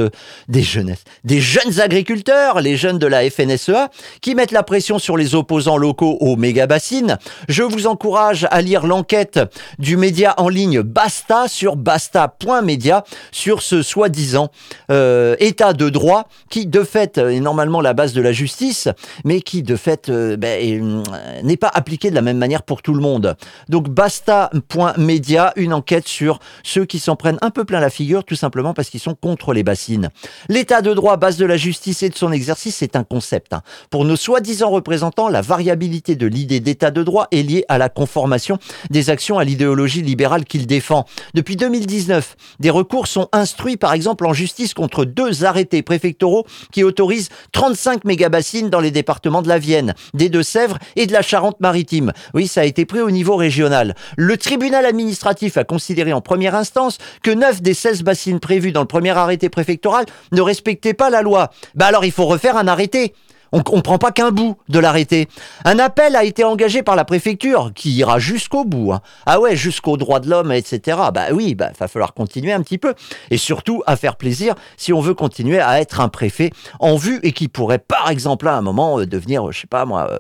des 0.49 0.63
jeunesses, 0.63 1.05
des 1.25 1.41
jeunes 1.41 1.81
agriculteurs, 1.81 2.61
les 2.61 2.77
jeunes 2.77 2.99
de 2.99 3.07
la 3.07 3.29
FNSEA, 3.29 3.91
qui 4.21 4.35
mettent 4.35 4.53
la 4.53 4.63
pression 4.63 4.99
sur 4.99 5.17
les 5.17 5.35
opposants 5.35 5.77
locaux 5.77 6.19
aux 6.21 6.37
méga-bassines. 6.37 7.19
Je 7.49 7.63
vous 7.63 7.87
encourage 7.87 8.47
à 8.51 8.61
lire 8.61 8.87
l'enquête 8.87 9.41
du 9.79 9.97
média 9.97 10.35
en 10.39 10.49
ligne 10.49 10.83
Basta 10.83 11.49
sur 11.49 11.77
basta.media 11.77 13.05
sur 13.31 13.63
ce 13.63 13.83
soi-disant 13.83 14.51
euh, 14.91 15.37
état 15.39 15.73
de 15.73 15.89
droit 15.89 16.29
qui 16.51 16.67
de 16.67 16.83
fait 16.83 17.19
est 17.19 17.41
normalement 17.41 17.81
la 17.81 17.95
base 17.95 18.13
de 18.13 18.21
la 18.21 18.33
justice, 18.33 18.89
mais 19.25 19.41
qui 19.41 19.63
de 19.63 19.77
fait 19.77 20.09
euh, 20.09 20.37
ben, 20.37 21.03
n'est 21.43 21.57
pas 21.57 21.71
appliqué 21.73 22.11
de 22.11 22.15
la 22.15 22.23
même 22.23 22.39
manière 22.39 22.63
pour 22.63 22.83
tout 22.83 22.95
le 22.95 23.01
monde. 23.01 23.37
Donc 23.69 23.89
basta.media, 23.89 25.53
une 25.57 25.73
enquête 25.73 26.09
sur 26.09 26.41
ceux 26.63 26.85
qui 26.85 26.99
s'en 26.99 27.17
prennent 27.17 27.39
un 27.43 27.51
peu 27.51 27.65
plein 27.65 27.81
la 27.81 27.91
figure, 27.91 28.25
tout 28.25 28.35
simplement 28.35 28.75
parce 28.75 28.91
qu'ils 28.91 29.01
sont 29.01 29.15
contre 29.15 29.53
les 29.53 29.63
bassines. 29.63 30.11
L'état 30.49 30.83
de 30.83 30.95
droit, 30.95 31.17
base 31.17 31.37
de 31.37 31.47
la 31.47 31.57
justice 31.57 32.03
et 32.03 32.09
de 32.09 32.17
son 32.17 32.33
exercice, 32.33 32.77
c'est 32.77 32.97
un 32.97 33.05
concept. 33.05 33.53
Hein. 33.53 33.63
Pour 33.91 34.05
nos 34.05 34.17
soi-disant 34.17 34.71
représentants, 34.71 35.29
la 35.29 35.41
variabilité 35.41 36.17
de 36.17 36.27
l'idée 36.27 36.61
d'état 36.61 36.91
de 36.91 37.03
droit 37.03 37.29
est 37.33 37.43
liée 37.43 37.65
à 37.69 37.79
la 37.79 37.89
conformation 37.89 38.59
des 38.91 39.11
actions 39.11 39.39
à 39.39 39.45
l'idéologie 39.45 40.03
libérale 40.03 40.45
qu'il 40.45 40.67
défend. 40.67 41.05
Depuis 41.35 41.57
2019, 41.57 42.37
des 42.61 42.71
recours 42.71 43.07
sont 43.07 43.29
instruits 43.33 43.77
par 43.77 43.93
exemple 43.93 44.27
en 44.27 44.33
justice 44.33 44.75
contre 44.75 45.05
deux 45.05 45.45
arrêtés 45.45 45.83
préfectoraux 45.83 46.47
qui 46.73 46.85
autorisent 46.85 47.29
35 47.53 48.05
mégabassines 48.05 48.71
dans 48.71 48.81
les 48.81 48.91
départements 48.91 49.43
de 49.43 49.49
la 49.49 49.59
Vienne, 49.59 49.95
des 50.15 50.29
Deux-Sèvres 50.29 50.79
et 50.97 51.07
de 51.07 51.13
la 51.13 51.23
Charente-Maritime. 51.23 52.13
Oui, 52.35 52.47
ça 52.49 52.63
a 52.63 52.65
été 52.65 52.85
pris 52.85 53.01
au 53.01 53.11
niveau 53.11 53.37
régional. 53.37 53.95
Le 54.17 54.37
tribunal 54.37 54.87
administratif 54.87 55.57
a 55.57 55.65
considéré 55.65 56.13
en 56.13 56.21
première 56.29 56.55
instance 56.55 56.99
que 57.23 57.31
9 57.31 57.63
des 57.63 57.73
16 57.73 58.03
bassines 58.03 58.39
prévues 58.39 58.71
dans 58.71 58.83
le 58.83 58.87
premier 58.87 59.17
arrêté 59.17 59.49
préfectoral 59.49 60.05
ne 60.33 60.43
respectaient 60.43 60.93
pas 60.93 61.09
la 61.09 61.23
loi. 61.23 61.49
Bah 61.75 61.87
alors 61.87 62.05
il 62.05 62.13
faut 62.13 62.27
refaire 62.27 62.59
un 62.59 62.69
arrêté. 62.69 63.15
On 63.51 63.59
ne 63.59 63.81
prend 63.81 63.97
pas 63.97 64.13
qu'un 64.13 64.31
bout 64.31 64.59
de 64.69 64.79
l'arrêté. 64.79 65.27
Un 65.65 65.79
appel 65.79 66.17
a 66.17 66.25
été 66.25 66.45
engagé 66.45 66.83
par 66.83 66.97
la 66.97 67.07
préfecture 67.07 67.73
qui 67.75 67.93
ira 67.93 68.19
jusqu'au 68.19 68.67
bout. 68.67 68.93
Hein. 68.93 69.01
Ah 69.25 69.41
ouais, 69.41 69.57
jusqu'aux 69.57 69.97
droits 69.97 70.21
de 70.21 70.29
l'homme, 70.29 70.53
etc. 70.53 70.99
Bah 71.15 71.29
oui, 71.33 71.55
bah 71.55 71.71
va 71.81 71.89
falloir 71.89 72.13
continuer 72.13 72.53
un 72.53 72.61
petit 72.61 72.77
peu. 72.77 72.93
Et 73.31 73.39
surtout 73.39 73.83
à 73.87 73.97
faire 73.97 74.17
plaisir 74.17 74.55
si 74.77 74.93
on 74.93 75.01
veut 75.01 75.15
continuer 75.15 75.61
à 75.61 75.81
être 75.81 76.03
un 76.03 76.11
préfet 76.11 76.51
en 76.79 76.97
vue 76.97 77.21
et 77.23 77.33
qui 77.33 77.49
pourrait 77.49 77.79
par 77.79 78.11
exemple 78.11 78.49
à 78.49 78.55
un 78.55 78.61
moment 78.61 79.01
euh, 79.01 79.07
devenir, 79.07 79.51
je 79.51 79.61
sais 79.61 79.67
pas 79.67 79.87
moi, 79.87 80.09
euh, 80.11 80.19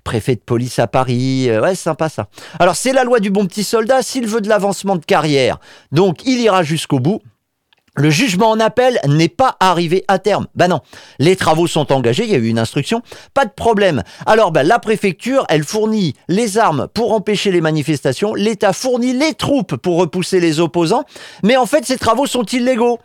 préfet 0.00 0.34
de 0.34 0.40
police 0.40 0.78
à 0.78 0.86
Paris. 0.86 1.48
Euh, 1.48 1.60
ouais, 1.60 1.74
sympa 1.74 2.08
ça. 2.08 2.28
Alors 2.58 2.76
c'est 2.76 2.92
la 2.92 3.04
loi 3.04 3.20
du 3.20 3.30
bon 3.30 3.46
petit 3.46 3.64
soldat 3.64 4.02
s'il 4.02 4.26
veut 4.26 4.40
de 4.40 4.48
l'avancement 4.48 4.96
de 4.96 5.04
carrière. 5.04 5.58
Donc 5.92 6.24
il 6.24 6.40
ira 6.40 6.62
jusqu'au 6.62 7.00
bout. 7.00 7.20
Le 7.98 8.10
jugement 8.10 8.50
en 8.50 8.60
appel 8.60 9.00
n'est 9.08 9.28
pas 9.28 9.56
arrivé 9.58 10.04
à 10.06 10.20
terme. 10.20 10.46
Ben 10.54 10.68
non, 10.68 10.80
les 11.18 11.34
travaux 11.34 11.66
sont 11.66 11.92
engagés, 11.92 12.22
il 12.22 12.30
y 12.30 12.34
a 12.36 12.38
eu 12.38 12.46
une 12.46 12.60
instruction, 12.60 13.02
pas 13.34 13.44
de 13.44 13.50
problème. 13.50 14.04
Alors 14.24 14.52
ben, 14.52 14.62
la 14.62 14.78
préfecture, 14.78 15.44
elle 15.48 15.64
fournit 15.64 16.14
les 16.28 16.58
armes 16.58 16.86
pour 16.94 17.12
empêcher 17.12 17.50
les 17.50 17.60
manifestations, 17.60 18.34
l'État 18.34 18.72
fournit 18.72 19.14
les 19.14 19.34
troupes 19.34 19.74
pour 19.74 19.98
repousser 19.98 20.38
les 20.38 20.60
opposants, 20.60 21.02
mais 21.42 21.56
en 21.56 21.66
fait 21.66 21.84
ces 21.84 21.98
travaux 21.98 22.26
sont 22.26 22.44
illégaux. 22.44 23.00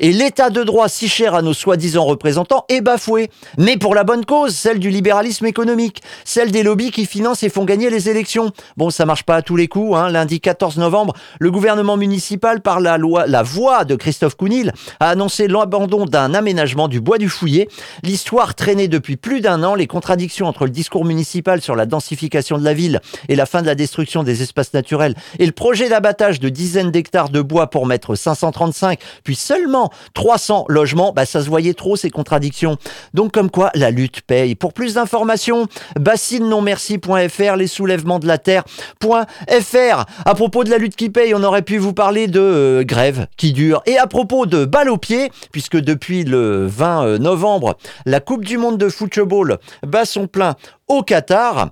Et 0.00 0.12
l'état 0.12 0.50
de 0.50 0.62
droit 0.62 0.88
si 0.88 1.08
cher 1.08 1.34
à 1.34 1.42
nos 1.42 1.52
soi-disant 1.52 2.04
représentants 2.04 2.64
est 2.68 2.80
bafoué. 2.80 3.30
Mais 3.56 3.76
pour 3.76 3.94
la 3.94 4.04
bonne 4.04 4.24
cause, 4.24 4.54
celle 4.54 4.78
du 4.78 4.90
libéralisme 4.90 5.46
économique, 5.46 6.02
celle 6.24 6.50
des 6.50 6.62
lobbies 6.62 6.90
qui 6.90 7.06
financent 7.06 7.42
et 7.42 7.48
font 7.48 7.64
gagner 7.64 7.90
les 7.90 8.08
élections. 8.08 8.52
Bon, 8.76 8.90
ça 8.90 9.06
marche 9.06 9.24
pas 9.24 9.36
à 9.36 9.42
tous 9.42 9.56
les 9.56 9.68
coups. 9.68 9.96
Hein. 9.96 10.10
Lundi 10.10 10.40
14 10.40 10.78
novembre, 10.78 11.14
le 11.38 11.50
gouvernement 11.50 11.96
municipal, 11.96 12.60
par 12.60 12.80
la, 12.80 12.98
loi, 12.98 13.26
la 13.26 13.42
voix 13.42 13.84
de 13.84 13.96
Christophe 13.96 14.36
Counil, 14.36 14.72
a 15.00 15.10
annoncé 15.10 15.48
l'abandon 15.48 16.06
d'un 16.06 16.34
aménagement 16.34 16.88
du 16.88 17.00
bois 17.00 17.18
du 17.18 17.28
Fouillet. 17.28 17.68
L'histoire 18.02 18.54
traînait 18.54 18.88
depuis 18.88 19.16
plus 19.16 19.40
d'un 19.40 19.62
an 19.62 19.74
les 19.74 19.86
contradictions 19.86 20.46
entre 20.46 20.64
le 20.64 20.70
discours 20.70 21.04
municipal 21.04 21.60
sur 21.60 21.76
la 21.76 21.86
densification 21.86 22.58
de 22.58 22.64
la 22.64 22.74
ville 22.74 23.00
et 23.28 23.36
la 23.36 23.46
fin 23.46 23.62
de 23.62 23.66
la 23.66 23.74
destruction 23.74 24.22
des 24.22 24.42
espaces 24.42 24.72
naturels 24.72 25.14
et 25.38 25.46
le 25.46 25.52
projet 25.52 25.88
d'abattage 25.88 26.40
de 26.40 26.48
dizaines 26.48 26.90
d'hectares 26.90 27.28
de 27.28 27.40
bois 27.40 27.68
pour 27.68 27.86
mettre 27.86 28.14
535, 28.14 28.98
puis 29.24 29.36
seulement 29.36 29.67
300 30.14 30.66
logements, 30.68 31.12
bah, 31.12 31.26
ça 31.26 31.42
se 31.42 31.48
voyait 31.48 31.74
trop 31.74 31.96
ces 31.96 32.10
contradictions. 32.10 32.76
Donc 33.14 33.32
comme 33.32 33.50
quoi 33.50 33.70
la 33.74 33.90
lutte 33.90 34.22
paye. 34.22 34.54
Pour 34.54 34.72
plus 34.72 34.94
d'informations, 34.94 35.66
bassine-non-merci.fr, 35.98 37.56
les 37.56 37.66
soulèvements 37.66 38.18
de 38.18 38.26
la 38.26 38.38
terre.fr. 38.38 40.04
À 40.24 40.34
propos 40.34 40.64
de 40.64 40.70
la 40.70 40.78
lutte 40.78 40.96
qui 40.96 41.10
paye, 41.10 41.34
on 41.34 41.42
aurait 41.42 41.62
pu 41.62 41.78
vous 41.78 41.92
parler 41.92 42.26
de 42.26 42.40
euh, 42.40 42.84
grève 42.84 43.26
qui 43.36 43.52
dure. 43.52 43.82
Et 43.86 43.98
à 43.98 44.06
propos 44.06 44.46
de 44.46 44.64
balle 44.64 44.90
au 44.90 44.96
pied, 44.96 45.30
puisque 45.52 45.76
depuis 45.76 46.24
le 46.24 46.66
20 46.66 47.04
euh, 47.04 47.18
novembre, 47.18 47.76
la 48.06 48.20
Coupe 48.20 48.44
du 48.44 48.58
Monde 48.58 48.78
de 48.78 48.88
football 48.88 49.58
bat 49.86 50.04
son 50.04 50.26
plein 50.26 50.54
au 50.88 51.02
Qatar. 51.02 51.70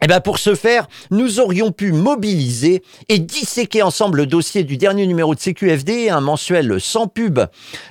Eh 0.00 0.06
ben 0.06 0.20
pour 0.20 0.38
ce 0.38 0.54
faire, 0.54 0.86
nous 1.10 1.40
aurions 1.40 1.72
pu 1.72 1.90
mobiliser 1.90 2.84
et 3.08 3.18
disséquer 3.18 3.82
ensemble 3.82 4.18
le 4.18 4.26
dossier 4.26 4.62
du 4.62 4.76
dernier 4.76 5.08
numéro 5.08 5.34
de 5.34 5.40
CQFD, 5.40 6.08
un 6.08 6.20
mensuel 6.20 6.80
sans 6.80 7.08
pub, 7.08 7.40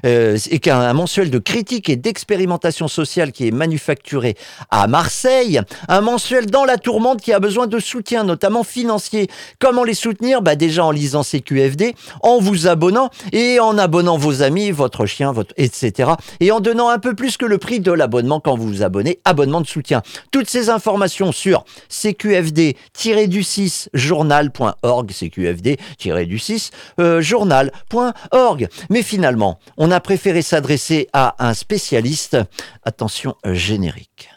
euh, 0.06 0.38
et 0.50 0.62
un, 0.70 0.94
mensuel 0.94 1.30
de 1.30 1.38
critique 1.38 1.90
et 1.90 1.98
d'expérimentation 1.98 2.88
sociale 2.88 3.34
qui 3.34 3.46
est 3.46 3.52
manufacturé 3.52 4.38
à 4.72 4.88
Marseille, 4.88 5.60
un 5.90 6.00
mensuel 6.00 6.46
dans 6.46 6.64
la 6.64 6.78
tourmente 6.78 7.20
qui 7.22 7.34
a 7.34 7.42
besoin 7.42 7.68
de 7.68 7.78
soutien, 7.78 8.24
notamment 8.24 8.64
financier. 8.64 9.28
Comment 9.60 9.84
les 9.84 9.94
soutenir? 9.94 10.42
Bah 10.42 10.56
Déjà 10.56 10.86
en 10.86 10.92
lisant 10.92 11.24
CQFD, 11.24 11.94
en 12.24 12.40
vous 12.40 12.68
abonnant 12.68 13.10
et 13.34 13.60
en 13.60 13.78
abonnant 13.78 14.18
vos 14.18 14.44
amis, 14.44 14.72
votre 14.72 15.06
chien, 15.08 15.34
votre 15.34 15.54
etc. 15.58 16.12
Et 16.40 16.52
en 16.54 16.62
donnant 16.62 16.88
un 16.88 17.00
peu 17.00 17.16
plus 17.16 17.36
que 17.36 17.46
le 17.46 17.58
prix 17.58 17.82
de 17.82 17.92
l'abonnement 17.92 18.40
quand 18.40 18.56
vous 18.56 18.68
vous 18.68 18.82
abonnez, 18.82 19.20
abonnement 19.26 19.60
de 19.60 19.68
soutien. 19.68 20.04
Toutes 20.32 20.50
ces 20.50 20.70
informations 20.70 21.34
sur 21.34 21.66
cqfd-du6 21.98 23.90
journal.org, 23.94 25.12
cqfd-du6 25.12 26.72
euh, 27.00 27.22
journal.org. 27.22 28.68
Mais 28.90 29.04
finalement, 29.04 29.60
on 29.78 29.92
a 29.92 30.00
préféré 30.00 30.42
s'adresser 30.42 31.08
à 31.14 31.36
un 31.46 31.54
spécialiste. 31.54 32.38
Attention, 32.84 33.36
euh, 33.46 33.54
générique. 33.54 34.30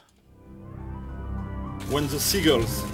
When 1.90 2.06
the 2.06 2.18
seagulls 2.20 2.84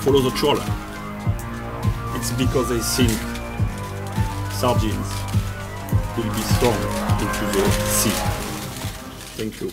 follow 0.00 0.20
the 0.20 0.34
trawler, 0.34 0.64
it's 2.16 2.32
because 2.32 2.68
they 2.68 2.80
think 2.80 3.12
sardines 4.52 4.92
will 6.16 6.30
be 6.30 6.42
thrown 6.58 6.74
into 7.20 7.44
the 7.52 7.70
sea. 7.86 8.10
Thank 9.36 9.60
you. 9.60 9.70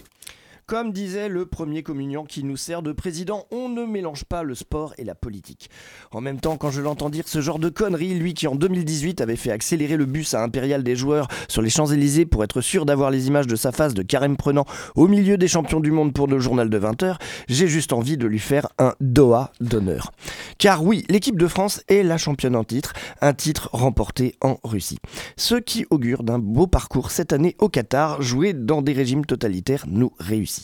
Comme 0.71 0.93
disait 0.93 1.27
le 1.27 1.45
premier 1.45 1.83
communion 1.83 2.23
qui 2.23 2.45
nous 2.45 2.55
sert 2.55 2.81
de 2.81 2.93
président, 2.93 3.45
on 3.51 3.67
ne 3.67 3.83
mélange 3.83 4.23
pas 4.23 4.41
le 4.41 4.55
sport 4.55 4.93
et 4.97 5.03
la 5.03 5.15
politique. 5.15 5.69
En 6.11 6.21
même 6.21 6.39
temps, 6.39 6.55
quand 6.55 6.71
je 6.71 6.79
l'entends 6.79 7.09
dire 7.09 7.27
ce 7.27 7.41
genre 7.41 7.59
de 7.59 7.67
conneries, 7.67 8.13
lui 8.13 8.33
qui 8.33 8.47
en 8.47 8.55
2018 8.55 9.19
avait 9.19 9.35
fait 9.35 9.51
accélérer 9.51 9.97
le 9.97 10.05
bus 10.05 10.33
à 10.33 10.41
Impérial 10.41 10.81
des 10.81 10.95
joueurs 10.95 11.27
sur 11.49 11.61
les 11.61 11.69
Champs-Élysées 11.69 12.25
pour 12.25 12.45
être 12.45 12.61
sûr 12.61 12.85
d'avoir 12.85 13.11
les 13.11 13.27
images 13.27 13.47
de 13.47 13.57
sa 13.57 13.73
face 13.73 13.93
de 13.93 14.01
carême 14.01 14.37
prenant 14.37 14.63
au 14.95 15.09
milieu 15.09 15.37
des 15.37 15.49
champions 15.49 15.81
du 15.81 15.91
monde 15.91 16.13
pour 16.13 16.27
le 16.27 16.39
journal 16.39 16.69
de 16.69 16.79
20h, 16.79 17.17
j'ai 17.49 17.67
juste 17.67 17.91
envie 17.91 18.15
de 18.15 18.25
lui 18.25 18.39
faire 18.39 18.69
un 18.79 18.93
Doha 19.01 19.51
d'honneur. 19.59 20.13
Car 20.57 20.85
oui, 20.85 21.03
l'équipe 21.09 21.37
de 21.37 21.47
France 21.47 21.83
est 21.89 22.01
la 22.01 22.17
championne 22.17 22.55
en 22.55 22.63
titre, 22.63 22.93
un 23.19 23.33
titre 23.33 23.69
remporté 23.73 24.35
en 24.39 24.57
Russie. 24.63 24.99
Ce 25.35 25.55
qui 25.55 25.85
augure 25.89 26.23
d'un 26.23 26.39
beau 26.39 26.65
parcours 26.65 27.11
cette 27.11 27.33
année 27.33 27.57
au 27.59 27.67
Qatar, 27.67 28.21
joué 28.21 28.53
dans 28.53 28.81
des 28.81 28.93
régimes 28.93 29.25
totalitaires 29.25 29.83
nous 29.85 30.13
réussit. 30.17 30.60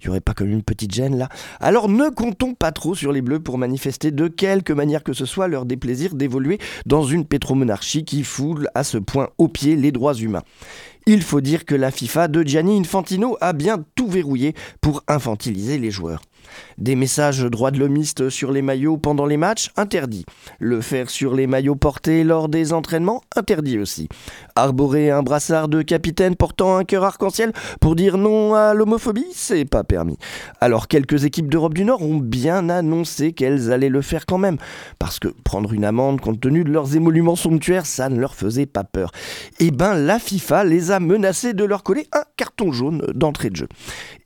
Il 0.00 0.06
n'y 0.06 0.10
aurait 0.10 0.20
pas 0.20 0.32
comme 0.32 0.50
une 0.50 0.62
petite 0.62 0.94
gêne 0.94 1.18
là 1.18 1.28
Alors 1.60 1.88
ne 1.88 2.08
comptons 2.08 2.54
pas 2.54 2.72
trop 2.72 2.94
sur 2.94 3.12
les 3.12 3.20
Bleus 3.20 3.40
pour 3.40 3.58
manifester 3.58 4.10
de 4.10 4.28
quelque 4.28 4.72
manière 4.72 5.02
que 5.02 5.12
ce 5.12 5.26
soit 5.26 5.48
leur 5.48 5.66
déplaisir 5.66 6.14
d'évoluer 6.14 6.58
dans 6.86 7.02
une 7.02 7.26
pétromonarchie 7.26 8.04
qui 8.04 8.24
foule 8.24 8.68
à 8.74 8.84
ce 8.84 8.98
point 8.98 9.28
au 9.38 9.48
pied 9.48 9.76
les 9.76 9.92
droits 9.92 10.14
humains. 10.14 10.42
Il 11.06 11.22
faut 11.22 11.40
dire 11.40 11.64
que 11.64 11.74
la 11.74 11.90
FIFA 11.90 12.28
de 12.28 12.42
Gianni 12.42 12.78
Infantino 12.78 13.36
a 13.40 13.52
bien 13.52 13.84
tout 13.94 14.08
verrouillé 14.08 14.54
pour 14.80 15.02
infantiliser 15.08 15.78
les 15.78 15.90
joueurs. 15.90 16.20
Des 16.78 16.96
messages 16.96 17.44
droits 17.44 17.70
de 17.70 17.78
l'homiste 17.78 18.30
sur 18.30 18.52
les 18.52 18.62
maillots 18.62 18.96
pendant 18.96 19.26
les 19.26 19.36
matchs, 19.36 19.70
interdit. 19.76 20.24
Le 20.58 20.80
faire 20.80 21.10
sur 21.10 21.34
les 21.34 21.46
maillots 21.46 21.76
portés 21.76 22.24
lors 22.24 22.48
des 22.48 22.72
entraînements, 22.72 23.22
interdit 23.36 23.78
aussi. 23.78 24.08
Arborer 24.56 25.10
un 25.10 25.22
brassard 25.22 25.68
de 25.68 25.82
capitaine 25.82 26.36
portant 26.36 26.76
un 26.76 26.84
cœur 26.84 27.04
arc-en-ciel 27.04 27.52
pour 27.80 27.96
dire 27.96 28.18
non 28.18 28.54
à 28.54 28.74
l'homophobie, 28.74 29.26
c'est 29.32 29.64
pas 29.64 29.84
permis. 29.84 30.18
Alors 30.60 30.88
quelques 30.88 31.24
équipes 31.24 31.50
d'Europe 31.50 31.74
du 31.74 31.84
Nord 31.84 32.02
ont 32.02 32.16
bien 32.16 32.68
annoncé 32.68 33.32
qu'elles 33.32 33.72
allaient 33.72 33.88
le 33.88 34.02
faire 34.02 34.26
quand 34.26 34.38
même, 34.38 34.56
parce 34.98 35.18
que 35.18 35.28
prendre 35.44 35.72
une 35.72 35.84
amende 35.84 36.20
compte 36.20 36.40
tenu 36.40 36.64
de 36.64 36.70
leurs 36.70 36.96
émoluments 36.96 37.36
somptuaires, 37.36 37.86
ça 37.86 38.08
ne 38.08 38.18
leur 38.18 38.34
faisait 38.34 38.66
pas 38.66 38.84
peur. 38.84 39.12
Eh 39.58 39.70
ben 39.70 39.94
la 39.94 40.18
FIFA 40.18 40.64
les 40.64 40.90
a 40.90 41.00
menacés 41.00 41.54
de 41.54 41.64
leur 41.64 41.82
coller 41.82 42.06
un 42.12 42.24
carton 42.36 42.72
jaune 42.72 43.02
d'entrée 43.14 43.50
de 43.50 43.56
jeu. 43.56 43.68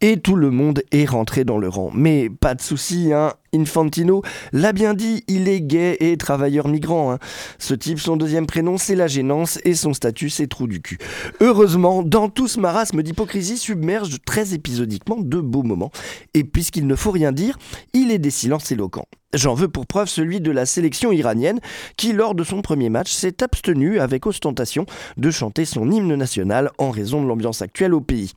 Et 0.00 0.18
tout 0.18 0.36
le 0.36 0.50
monde 0.50 0.82
est 0.92 1.08
rentré 1.08 1.44
dans 1.44 1.58
le 1.58 1.68
rang. 1.68 1.90
Mais 1.94 2.13
pas 2.40 2.54
de 2.54 2.60
souci, 2.60 3.12
hein, 3.12 3.34
Infantino 3.54 4.22
l'a 4.52 4.72
bien 4.72 4.94
dit, 4.94 5.24
il 5.28 5.48
est 5.48 5.60
gay 5.60 5.96
et 6.00 6.16
travailleur 6.16 6.68
migrant. 6.68 7.12
Hein. 7.12 7.18
Ce 7.58 7.74
type, 7.74 8.00
son 8.00 8.16
deuxième 8.16 8.46
prénom, 8.46 8.78
c'est 8.78 8.94
la 8.96 9.06
gênance 9.06 9.58
et 9.64 9.74
son 9.74 9.94
statut, 9.94 10.30
c'est 10.30 10.46
trou 10.46 10.66
du 10.66 10.80
cul. 10.80 10.98
Heureusement, 11.40 12.02
dans 12.02 12.28
tout 12.28 12.48
ce 12.48 12.60
marasme 12.60 13.02
d'hypocrisie 13.02 13.58
submerge 13.58 14.18
très 14.24 14.54
épisodiquement 14.54 15.16
de 15.18 15.40
beaux 15.40 15.62
moments. 15.62 15.90
Et 16.34 16.44
puisqu'il 16.44 16.86
ne 16.86 16.96
faut 16.96 17.10
rien 17.10 17.32
dire, 17.32 17.58
il 17.92 18.10
est 18.10 18.18
des 18.18 18.30
silences 18.30 18.72
éloquents. 18.72 19.06
J'en 19.34 19.54
veux 19.54 19.66
pour 19.66 19.86
preuve 19.86 20.08
celui 20.08 20.40
de 20.40 20.52
la 20.52 20.64
sélection 20.64 21.10
iranienne 21.10 21.58
qui, 21.96 22.12
lors 22.12 22.36
de 22.36 22.44
son 22.44 22.62
premier 22.62 22.88
match, 22.88 23.12
s'est 23.12 23.42
abstenu 23.42 23.98
avec 23.98 24.26
ostentation 24.26 24.86
de 25.16 25.30
chanter 25.32 25.64
son 25.64 25.90
hymne 25.90 26.14
national 26.14 26.70
en 26.78 26.92
raison 26.92 27.20
de 27.20 27.26
l'ambiance 27.26 27.60
actuelle 27.60 27.94
au 27.94 28.00
pays. 28.00 28.32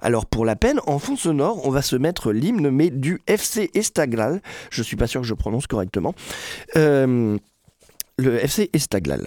Alors 0.00 0.24
pour 0.24 0.44
la 0.44 0.54
peine, 0.54 0.78
en 0.86 1.00
fond 1.00 1.16
sonore, 1.16 1.66
on 1.66 1.70
va 1.70 1.82
se 1.82 1.96
mettre 1.96 2.30
l'hymne 2.30 2.70
mais 2.70 2.90
du 2.90 3.20
FC 3.26 3.70
Estaglal, 3.74 4.40
je 4.70 4.82
suis 4.82 4.96
pas 4.96 5.06
sûr 5.06 5.20
que 5.20 5.26
je 5.26 5.34
prononce 5.34 5.66
correctement. 5.66 6.14
Euh, 6.76 7.36
le 8.18 8.42
FC 8.42 8.70
Estaglal. 8.72 9.26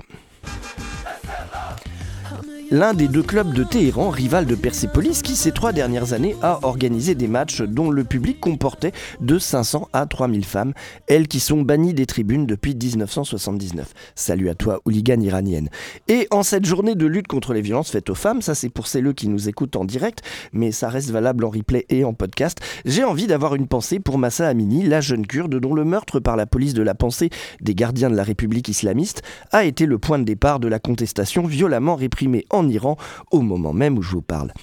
L'un 2.72 2.94
des 2.94 3.08
deux 3.08 3.24
clubs 3.24 3.52
de 3.52 3.64
Téhéran, 3.64 4.12
rival 4.12 4.46
de 4.46 4.54
Persépolis, 4.54 5.24
qui 5.24 5.36
ces 5.36 5.52
trois 5.52 5.72
dernières 5.72 6.14
années 6.14 6.36
a 6.44 6.60
organisé 6.62 7.16
des 7.16 7.28
matchs 7.28 7.64
dont 7.64 7.90
le 7.90 8.04
public 8.04 8.40
comportait 8.40 8.92
de 9.22 9.40
500 9.40 9.90
à 9.92 10.06
3000 10.06 10.46
femmes, 10.46 10.74
elles 11.08 11.28
qui 11.28 11.40
sont 11.40 11.64
bannies 11.64 11.96
des 11.96 12.06
tribunes 12.06 12.46
depuis 12.46 12.76
1979. 12.76 13.92
Salut 14.14 14.50
à 14.50 14.54
toi, 14.54 14.82
hooligan 14.86 15.20
iranienne. 15.20 15.70
Et 16.08 16.28
en 16.30 16.44
cette 16.44 16.68
journée 16.68 16.94
de 16.94 17.08
lutte 17.08 17.26
contre 17.26 17.56
les 17.56 17.62
violences 17.62 17.90
faites 17.90 18.12
aux 18.12 18.16
femmes, 18.16 18.44
ça 18.44 18.54
c'est 18.54 18.70
pour 18.70 18.86
celles 18.86 19.16
qui 19.16 19.30
nous 19.30 19.50
écoutent 19.50 19.76
en 19.76 19.84
direct, 19.84 20.22
mais 20.54 20.72
ça 20.72 20.90
reste 20.90 21.10
valable 21.10 21.46
en 21.46 21.50
replay 21.50 21.88
et 21.90 22.06
en 22.06 22.14
podcast, 22.14 22.60
j'ai 22.86 23.04
envie 23.04 23.26
d'avoir 23.26 23.56
une 23.56 23.68
pensée 23.68 24.00
pour 24.00 24.20
Massa 24.20 24.48
Amini, 24.48 24.84
la 24.84 25.02
jeune 25.02 25.26
kurde 25.26 25.56
dont 25.56 25.74
le 25.74 25.86
meurtre 25.86 26.20
par 26.20 26.36
la 26.36 26.46
police 26.46 26.76
de 26.76 26.84
la 26.84 26.94
pensée 26.94 27.32
des 27.62 27.74
gardiens 27.74 28.12
de 28.12 28.16
la 28.16 28.24
République 28.24 28.68
islamiste 28.68 29.24
a 29.52 29.64
été 29.64 29.88
le 29.88 29.98
point 29.98 30.20
de 30.20 30.24
départ 30.24 30.60
de 30.60 30.68
la 30.68 30.78
contestation 30.78 31.48
violemment 31.48 31.96
réprimée 31.96 32.46
en 32.60 32.70
Iran 32.70 32.98
au 33.32 33.42
moment 33.42 33.74
même 33.74 33.98
où 33.98 34.02
je 34.02 34.12
vous 34.12 34.22
parle. 34.22 34.54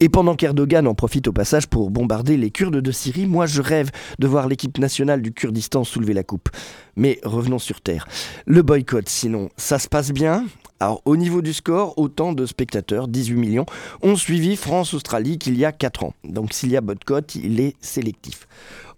Et 0.00 0.08
pendant 0.08 0.34
qu'Erdogan 0.34 0.86
en 0.86 0.94
profite 0.94 1.28
au 1.28 1.32
passage 1.32 1.66
pour 1.66 1.90
bombarder 1.90 2.36
les 2.36 2.50
Kurdes 2.50 2.76
de 2.76 2.92
Syrie, 2.92 3.26
moi 3.26 3.46
je 3.46 3.60
rêve 3.60 3.90
de 4.18 4.26
voir 4.26 4.48
l'équipe 4.48 4.78
nationale 4.78 5.22
du 5.22 5.32
Kurdistan 5.32 5.84
soulever 5.84 6.14
la 6.14 6.22
coupe. 6.22 6.48
Mais 6.96 7.20
revenons 7.24 7.58
sur 7.58 7.80
Terre. 7.80 8.06
Le 8.46 8.62
boycott, 8.62 9.08
sinon, 9.08 9.48
ça 9.56 9.78
se 9.78 9.88
passe 9.88 10.12
bien? 10.12 10.46
Alors, 10.82 11.02
au 11.04 11.16
niveau 11.16 11.42
du 11.42 11.52
score, 11.52 11.98
autant 11.98 12.32
de 12.32 12.46
spectateurs, 12.46 13.06
18 13.06 13.34
millions, 13.34 13.66
ont 14.00 14.16
suivi 14.16 14.56
France-Australie 14.56 15.38
qu'il 15.38 15.58
y 15.58 15.66
a 15.66 15.72
4 15.72 16.04
ans. 16.04 16.14
Donc, 16.24 16.54
s'il 16.54 16.70
y 16.70 16.76
a 16.76 16.80
boycott, 16.80 17.34
il 17.34 17.60
est 17.60 17.76
sélectif. 17.82 18.46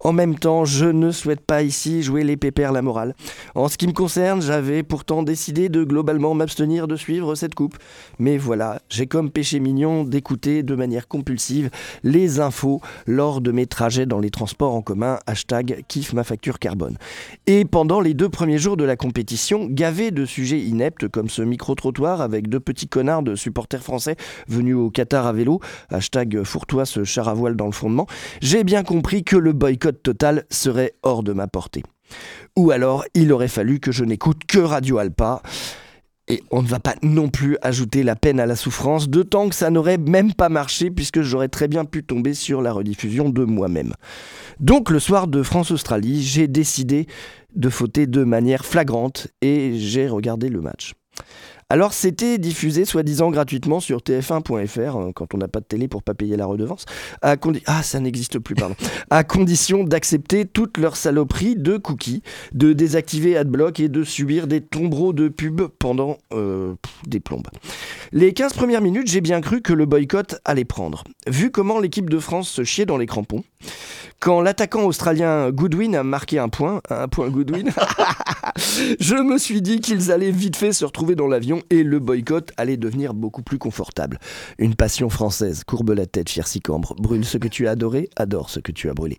En 0.04 0.12
même 0.12 0.36
temps, 0.36 0.64
je 0.64 0.86
ne 0.86 1.12
souhaite 1.12 1.42
pas 1.42 1.62
ici 1.62 2.02
jouer 2.02 2.24
les 2.24 2.36
pépères 2.36 2.72
la 2.72 2.82
morale. 2.82 3.14
En 3.54 3.68
ce 3.68 3.78
qui 3.78 3.86
me 3.86 3.92
concerne, 3.92 4.42
j'avais 4.42 4.82
pourtant 4.82 5.22
décidé 5.22 5.68
de 5.68 5.84
globalement 5.84 6.34
m'abstenir 6.34 6.88
de 6.88 6.96
suivre 6.96 7.36
cette 7.36 7.54
coupe. 7.54 7.76
Mais 8.18 8.36
voilà, 8.36 8.82
j'ai 8.88 9.06
comme 9.06 9.30
péché 9.30 9.60
mignon 9.60 10.02
d'écouter 10.02 10.64
de 10.64 10.74
manière 10.74 11.06
compulsive 11.06 11.70
les 12.02 12.40
infos 12.40 12.80
lors 13.06 13.40
de 13.40 13.52
mes 13.52 13.66
trajets 13.66 14.04
dans 14.04 14.18
les 14.18 14.30
transports 14.30 14.74
en 14.74 14.82
commun, 14.82 15.20
hashtag 15.28 15.84
kiffe 15.86 16.14
ma 16.14 16.24
facture 16.24 16.58
carbone. 16.58 16.96
Et 17.46 17.64
pendant 17.64 18.00
les 18.00 18.14
deux 18.14 18.28
premiers 18.28 18.58
jours 18.58 18.76
de 18.76 18.84
la 18.84 18.96
compétition, 18.96 19.68
gavé 19.70 20.10
de 20.10 20.24
sujets 20.24 20.60
ineptes 20.60 21.06
comme 21.06 21.28
ce 21.28 21.42
micro-trottoir 21.42 22.20
avec 22.20 22.48
deux 22.48 22.60
petits 22.60 22.88
connards 22.88 23.22
de 23.22 23.36
supporters 23.36 23.82
français 23.82 24.16
venus 24.48 24.74
au 24.74 24.90
Qatar 24.90 25.28
à 25.28 25.32
vélo, 25.32 25.60
hashtag 25.90 26.42
fourtois 26.42 26.86
ce 26.86 27.04
char 27.04 27.28
à 27.28 27.34
voile 27.34 27.54
dans 27.54 27.66
le 27.66 27.72
fondement, 27.72 28.08
j'ai 28.40 28.64
bien 28.64 28.82
compris 28.82 29.22
que 29.22 29.36
le 29.36 29.52
boycott 29.52 29.91
total 29.92 30.44
serait 30.50 30.94
hors 31.02 31.22
de 31.22 31.32
ma 31.32 31.46
portée. 31.46 31.82
Ou 32.56 32.70
alors, 32.70 33.04
il 33.14 33.32
aurait 33.32 33.48
fallu 33.48 33.80
que 33.80 33.92
je 33.92 34.04
n'écoute 34.04 34.42
que 34.46 34.58
Radio 34.58 34.98
Alpa. 34.98 35.42
Et 36.28 36.42
on 36.52 36.62
ne 36.62 36.68
va 36.68 36.78
pas 36.78 36.94
non 37.02 37.28
plus 37.28 37.58
ajouter 37.62 38.04
la 38.04 38.14
peine 38.14 38.38
à 38.38 38.46
la 38.46 38.54
souffrance, 38.54 39.08
d'autant 39.08 39.48
que 39.48 39.56
ça 39.56 39.70
n'aurait 39.70 39.98
même 39.98 40.32
pas 40.32 40.48
marché 40.48 40.90
puisque 40.90 41.20
j'aurais 41.20 41.48
très 41.48 41.66
bien 41.66 41.84
pu 41.84 42.04
tomber 42.04 42.32
sur 42.32 42.62
la 42.62 42.72
rediffusion 42.72 43.28
de 43.28 43.44
moi-même. 43.44 43.92
Donc 44.60 44.90
le 44.90 45.00
soir 45.00 45.26
de 45.26 45.42
France-Australie, 45.42 46.22
j'ai 46.22 46.46
décidé 46.46 47.06
de 47.56 47.68
fauter 47.68 48.06
de 48.06 48.22
manière 48.22 48.64
flagrante 48.64 49.28
et 49.42 49.74
j'ai 49.78 50.06
regardé 50.06 50.48
le 50.48 50.60
match. 50.60 50.94
Alors 51.72 51.94
c'était 51.94 52.36
diffusé 52.36 52.84
soi-disant 52.84 53.30
gratuitement 53.30 53.80
sur 53.80 54.00
tf1.fr 54.00 54.94
hein, 54.94 55.12
quand 55.14 55.32
on 55.32 55.38
n'a 55.38 55.48
pas 55.48 55.60
de 55.60 55.64
télé 55.64 55.88
pour 55.88 56.02
pas 56.02 56.12
payer 56.12 56.36
la 56.36 56.44
redevance. 56.44 56.84
À 57.22 57.36
ah 57.64 57.82
ça 57.82 57.98
n'existe 57.98 58.38
plus 58.40 58.54
pardon. 58.54 58.74
à 59.10 59.24
condition 59.24 59.82
d'accepter 59.82 60.44
toutes 60.44 60.76
leurs 60.76 60.96
saloperies 60.96 61.56
de 61.56 61.78
cookies, 61.78 62.22
de 62.52 62.74
désactiver 62.74 63.38
AdBlock 63.38 63.80
et 63.80 63.88
de 63.88 64.04
subir 64.04 64.48
des 64.48 64.60
tombereaux 64.60 65.14
de 65.14 65.28
pubs 65.28 65.68
pendant 65.78 66.18
euh, 66.34 66.74
des 67.06 67.20
plombes. 67.20 67.48
Les 68.12 68.34
15 68.34 68.52
premières 68.52 68.82
minutes, 68.82 69.08
j'ai 69.08 69.22
bien 69.22 69.40
cru 69.40 69.62
que 69.62 69.72
le 69.72 69.86
boycott 69.86 70.42
allait 70.44 70.66
prendre. 70.66 71.04
Vu 71.26 71.50
comment 71.50 71.78
l'équipe 71.78 72.10
de 72.10 72.18
France 72.18 72.50
se 72.50 72.64
chiait 72.64 72.84
dans 72.84 72.98
les 72.98 73.06
crampons, 73.06 73.44
quand 74.22 74.40
l'attaquant 74.40 74.84
australien 74.84 75.50
Goodwin 75.50 75.96
a 75.96 76.04
marqué 76.04 76.38
un 76.38 76.48
point, 76.48 76.80
un 76.90 77.08
point 77.08 77.28
Goodwin, 77.28 77.72
je 79.00 79.16
me 79.16 79.36
suis 79.36 79.60
dit 79.60 79.80
qu'ils 79.80 80.12
allaient 80.12 80.30
vite 80.30 80.54
fait 80.54 80.72
se 80.72 80.84
retrouver 80.84 81.16
dans 81.16 81.26
l'avion 81.26 81.60
et 81.70 81.82
le 81.82 81.98
boycott 81.98 82.52
allait 82.56 82.76
devenir 82.76 83.14
beaucoup 83.14 83.42
plus 83.42 83.58
confortable. 83.58 84.20
Une 84.58 84.76
passion 84.76 85.10
française, 85.10 85.64
courbe 85.64 85.90
la 85.90 86.06
tête, 86.06 86.28
cher 86.28 86.46
Sicambre, 86.46 86.94
brûle 87.00 87.24
ce 87.24 87.36
que 87.36 87.48
tu 87.48 87.66
as 87.66 87.72
adoré, 87.72 88.10
adore 88.14 88.48
ce 88.48 88.60
que 88.60 88.70
tu 88.70 88.88
as 88.88 88.94
brûlé. 88.94 89.18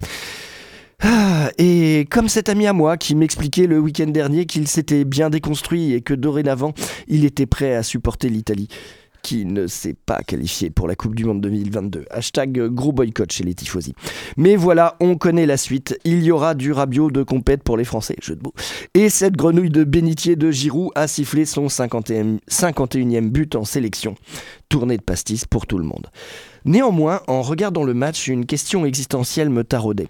Ah, 1.01 1.50
et 1.57 2.07
comme 2.10 2.29
cet 2.29 2.48
ami 2.48 2.65
à 2.65 2.72
moi 2.72 2.95
qui 2.95 3.13
m'expliquait 3.13 3.67
le 3.67 3.79
week-end 3.79 4.07
dernier 4.07 4.45
qu'il 4.45 4.69
s'était 4.69 5.03
bien 5.03 5.29
déconstruit 5.29 5.91
et 5.91 6.00
que 6.00 6.13
dorénavant 6.13 6.74
il 7.10 7.25
était 7.25 7.45
prêt 7.45 7.75
à 7.75 7.83
supporter 7.83 8.29
l'Italie 8.29 8.70
qui 9.24 9.46
ne 9.46 9.66
s'est 9.66 9.96
pas 9.96 10.22
qualifié 10.22 10.70
pour 10.70 10.88
la 10.88 10.96
Coupe 10.96 11.16
du 11.16 11.25
Monde 11.25 11.42
2022. 11.42 12.05
Hashtag 12.12 12.68
gros 12.68 12.92
boycott 12.92 13.31
chez 13.31 13.44
les 13.44 13.55
tifosi. 13.55 13.96
Mais 14.38 14.55
voilà, 14.55 14.98
on 15.00 15.16
connaît 15.16 15.48
la 15.48 15.57
suite. 15.57 15.98
Il 16.03 16.24
y 16.24 16.31
aura 16.31 16.53
du 16.53 16.72
Rabiot 16.72 17.09
de 17.09 17.24
compète 17.24 17.64
pour 17.64 17.77
les 17.77 17.86
Français, 17.86 18.18
jeu 18.22 18.36
de 18.36 18.44
mots. 18.44 18.53
Et 18.94 19.09
cette 19.09 19.36
grenouille 19.36 19.72
de 19.72 19.83
bénitier 19.83 20.36
de 20.36 20.51
Giroud 20.51 20.92
a 20.94 21.07
sifflé 21.07 21.46
son 21.46 21.68
51e, 21.68 22.40
51e 22.50 23.29
but 23.29 23.55
en 23.55 23.64
sélection. 23.64 24.16
Tournée 24.70 24.98
de 24.98 25.03
pastis 25.03 25.46
pour 25.46 25.66
tout 25.66 25.77
le 25.77 25.86
monde. 25.86 26.07
Néanmoins, 26.66 27.22
en 27.27 27.42
regardant 27.42 27.83
le 27.83 27.94
match, 27.94 28.27
une 28.27 28.46
question 28.46 28.86
existentielle 28.86 29.50
me 29.50 29.64
taraudait. 29.64 30.09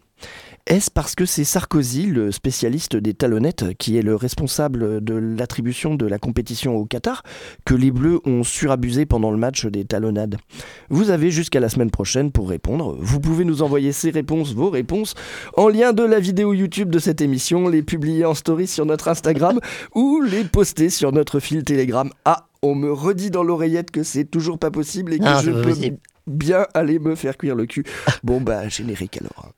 Est-ce 0.66 0.90
parce 0.90 1.14
que 1.14 1.26
c'est 1.26 1.44
Sarkozy, 1.44 2.06
le 2.06 2.32
spécialiste 2.32 2.96
des 2.96 3.14
talonnettes, 3.14 3.78
qui 3.78 3.98
est 3.98 4.02
le 4.02 4.16
responsable 4.16 5.04
de 5.04 5.14
l'attribution 5.14 5.96
de 5.96 6.06
la 6.06 6.20
compétition 6.20 6.78
au 6.78 6.86
Qatar, 6.86 7.24
que 7.66 7.76
les 7.76 7.92
Bleus 7.92 8.22
ont 8.24 8.44
surabusé 8.44 9.06
pendant 9.06 9.32
le 9.32 9.38
match 9.38 9.66
des 9.66 9.84
talonnades? 9.84 10.38
Vous 10.90 11.10
avez 11.10 11.32
jusqu'à 11.32 11.60
la 11.60 11.68
semaine 11.68 11.92
prochaine 11.92 12.32
pour 12.32 12.48
répondre. 12.48 12.96
Vous 12.98 13.20
pouvez 13.20 13.44
nous 13.44 13.62
envoyer 13.62 13.92
ces 13.92 14.10
réponses, 14.10 14.54
vos 14.54 14.70
réponses, 14.70 15.16
en 15.58 15.68
lien 15.68 15.92
de 15.92 16.04
la 16.04 16.22
vidéo 16.22 16.54
YouTube 16.54 16.90
de 16.90 17.00
cette 17.00 17.20
émission, 17.20 17.68
les 17.68 17.84
publier 17.84 18.24
en 18.24 18.34
story 18.34 18.66
sur 18.66 18.86
notre 18.86 19.10
Instagram 19.10 19.60
ou 19.96 20.22
les 20.22 20.46
poster 20.46 20.90
sur 20.90 21.12
notre 21.12 21.42
fil 21.42 21.66
Telegram. 21.66 22.10
Ah, 22.24 22.48
on 22.62 22.74
me 22.74 22.90
redit 22.90 23.32
dans 23.32 23.44
l'oreillette 23.44 23.92
que 23.92 24.04
c'est 24.04 24.24
toujours 24.24 24.60
pas 24.60 24.72
possible 24.72 25.14
et 25.14 25.20
que 25.20 25.42
je 25.44 25.52
peux 25.52 25.76
bien 26.26 26.68
aller 26.74 27.00
me 27.00 27.16
faire 27.16 27.36
cuire 27.36 27.56
le 27.56 27.66
cul. 27.66 27.84
Bon 28.24 28.40
bah 28.40 28.70
générique 28.70 29.20
alors. 29.20 29.52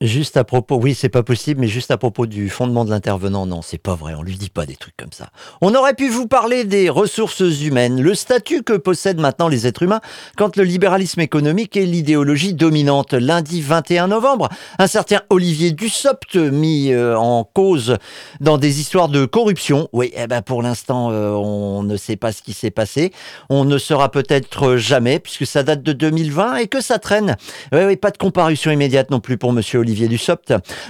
Juste 0.00 0.36
à 0.36 0.44
propos, 0.44 0.76
oui, 0.76 0.94
c'est 0.94 1.08
pas 1.08 1.24
possible, 1.24 1.60
mais 1.60 1.66
juste 1.66 1.90
à 1.90 1.98
propos 1.98 2.26
du 2.26 2.50
fondement 2.50 2.84
de 2.84 2.90
l'intervenant, 2.90 3.46
non, 3.46 3.62
c'est 3.62 3.82
pas 3.82 3.96
vrai, 3.96 4.14
on 4.16 4.22
lui 4.22 4.36
dit 4.36 4.48
pas 4.48 4.64
des 4.64 4.76
trucs 4.76 4.96
comme 4.96 5.10
ça. 5.10 5.30
On 5.60 5.74
aurait 5.74 5.94
pu 5.94 6.08
vous 6.08 6.28
parler 6.28 6.62
des 6.62 6.88
ressources 6.88 7.40
humaines, 7.40 8.00
le 8.00 8.14
statut 8.14 8.62
que 8.62 8.74
possèdent 8.74 9.18
maintenant 9.18 9.48
les 9.48 9.66
êtres 9.66 9.82
humains 9.82 10.00
quand 10.36 10.54
le 10.54 10.62
libéralisme 10.62 11.20
économique 11.20 11.76
est 11.76 11.84
l'idéologie 11.84 12.54
dominante. 12.54 13.12
Lundi 13.12 13.60
21 13.60 14.06
novembre, 14.06 14.48
un 14.78 14.86
certain 14.86 15.22
Olivier 15.30 15.72
Dussopt 15.72 16.36
mis 16.36 16.92
euh, 16.92 17.18
en 17.18 17.42
cause 17.42 17.96
dans 18.38 18.56
des 18.56 18.78
histoires 18.78 19.08
de 19.08 19.26
corruption. 19.26 19.88
Oui, 19.92 20.12
eh 20.14 20.28
ben 20.28 20.42
pour 20.42 20.62
l'instant, 20.62 21.10
euh, 21.10 21.32
on 21.32 21.82
ne 21.82 21.96
sait 21.96 22.14
pas 22.14 22.30
ce 22.30 22.42
qui 22.42 22.52
s'est 22.52 22.70
passé. 22.70 23.12
On 23.50 23.64
ne 23.64 23.78
saura 23.78 24.12
peut-être 24.12 24.76
jamais, 24.76 25.18
puisque 25.18 25.44
ça 25.44 25.64
date 25.64 25.82
de 25.82 25.92
2020 25.92 26.54
et 26.58 26.68
que 26.68 26.80
ça 26.80 27.00
traîne. 27.00 27.34
Oui, 27.72 27.80
oui, 27.84 27.96
pas 27.96 28.12
de 28.12 28.18
comparution 28.18 28.70
immédiate 28.70 29.10
non 29.10 29.18
plus 29.18 29.38
pour 29.38 29.52
Monsieur 29.52 29.80
Olivier. 29.80 29.87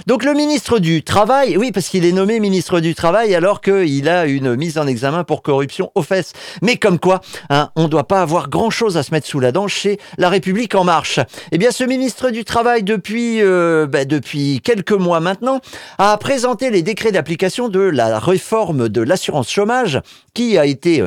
Donc 0.07 0.23
le 0.23 0.33
ministre 0.33 0.79
du 0.79 1.03
Travail, 1.03 1.57
oui, 1.57 1.71
parce 1.71 1.87
qu'il 1.89 2.05
est 2.05 2.11
nommé 2.11 2.39
ministre 2.39 2.79
du 2.79 2.95
Travail 2.95 3.35
alors 3.35 3.61
qu'il 3.61 4.09
a 4.09 4.25
une 4.25 4.55
mise 4.55 4.77
en 4.77 4.87
examen 4.87 5.23
pour 5.23 5.41
corruption 5.41 5.91
aux 5.95 6.01
fesses. 6.01 6.33
Mais 6.61 6.77
comme 6.77 6.99
quoi, 6.99 7.21
hein, 7.49 7.69
on 7.75 7.83
ne 7.83 7.87
doit 7.87 8.07
pas 8.07 8.21
avoir 8.21 8.49
grand-chose 8.49 8.97
à 8.97 9.03
se 9.03 9.11
mettre 9.11 9.27
sous 9.27 9.39
la 9.39 9.51
dent 9.51 9.67
chez 9.67 9.99
La 10.17 10.29
République 10.29 10.75
En 10.75 10.83
Marche. 10.83 11.19
Eh 11.51 11.57
bien, 11.57 11.71
ce 11.71 11.83
ministre 11.83 12.29
du 12.29 12.43
Travail, 12.43 12.83
depuis, 12.83 13.41
euh, 13.41 13.87
bah, 13.87 14.05
depuis 14.05 14.61
quelques 14.63 14.91
mois 14.91 15.19
maintenant, 15.19 15.59
a 15.97 16.17
présenté 16.17 16.69
les 16.69 16.81
décrets 16.81 17.11
d'application 17.11 17.69
de 17.69 17.79
la 17.79 18.19
réforme 18.19 18.89
de 18.89 19.01
l'assurance 19.01 19.49
chômage 19.49 20.01
qui 20.33 20.57
a 20.57 20.65
été... 20.65 21.03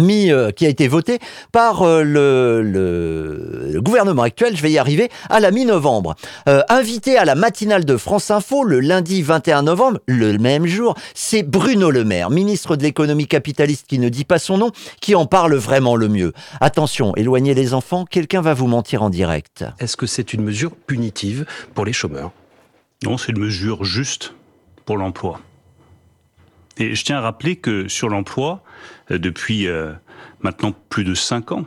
Mis, 0.00 0.30
euh, 0.30 0.50
qui 0.52 0.64
a 0.64 0.70
été 0.70 0.88
voté 0.88 1.18
par 1.52 1.82
euh, 1.82 2.02
le, 2.02 2.62
le, 2.62 3.80
gouvernement 3.82 4.22
actuel, 4.22 4.56
je 4.56 4.62
vais 4.62 4.70
y 4.70 4.78
arriver, 4.78 5.10
à 5.28 5.38
la 5.38 5.50
mi-novembre. 5.50 6.14
Euh, 6.48 6.62
invité 6.70 7.18
à 7.18 7.26
la 7.26 7.34
matinale 7.34 7.84
de 7.84 7.96
France 7.98 8.30
Info 8.30 8.64
le 8.64 8.80
lundi 8.80 9.20
21 9.20 9.62
novembre, 9.62 9.98
le 10.06 10.38
même 10.38 10.66
jour, 10.66 10.94
c'est 11.14 11.42
Bruno 11.42 11.90
Le 11.90 12.04
Maire, 12.04 12.30
ministre 12.30 12.76
de 12.76 12.82
l'économie 12.82 13.26
capitaliste 13.26 13.86
qui 13.86 13.98
ne 13.98 14.08
dit 14.08 14.24
pas 14.24 14.38
son 14.38 14.56
nom, 14.56 14.70
qui 15.00 15.14
en 15.14 15.26
parle 15.26 15.54
vraiment 15.56 15.96
le 15.96 16.08
mieux. 16.08 16.32
Attention, 16.60 17.14
éloignez 17.16 17.52
les 17.52 17.74
enfants, 17.74 18.06
quelqu'un 18.06 18.40
va 18.40 18.54
vous 18.54 18.68
mentir 18.68 19.02
en 19.02 19.10
direct. 19.10 19.64
Est-ce 19.78 19.98
que 19.98 20.06
c'est 20.06 20.32
une 20.32 20.42
mesure 20.42 20.72
punitive 20.74 21.44
pour 21.74 21.84
les 21.84 21.92
chômeurs? 21.92 22.32
Non, 23.04 23.18
c'est 23.18 23.32
une 23.32 23.40
mesure 23.40 23.84
juste 23.84 24.32
pour 24.86 24.96
l'emploi. 24.96 25.40
Et 26.78 26.94
je 26.94 27.04
tiens 27.04 27.18
à 27.18 27.20
rappeler 27.20 27.56
que 27.56 27.88
sur 27.88 28.08
l'emploi, 28.08 28.62
euh, 28.64 28.71
depuis 29.18 29.66
euh, 29.66 29.92
maintenant 30.40 30.74
plus 30.88 31.04
de 31.04 31.14
cinq 31.14 31.52
ans, 31.52 31.64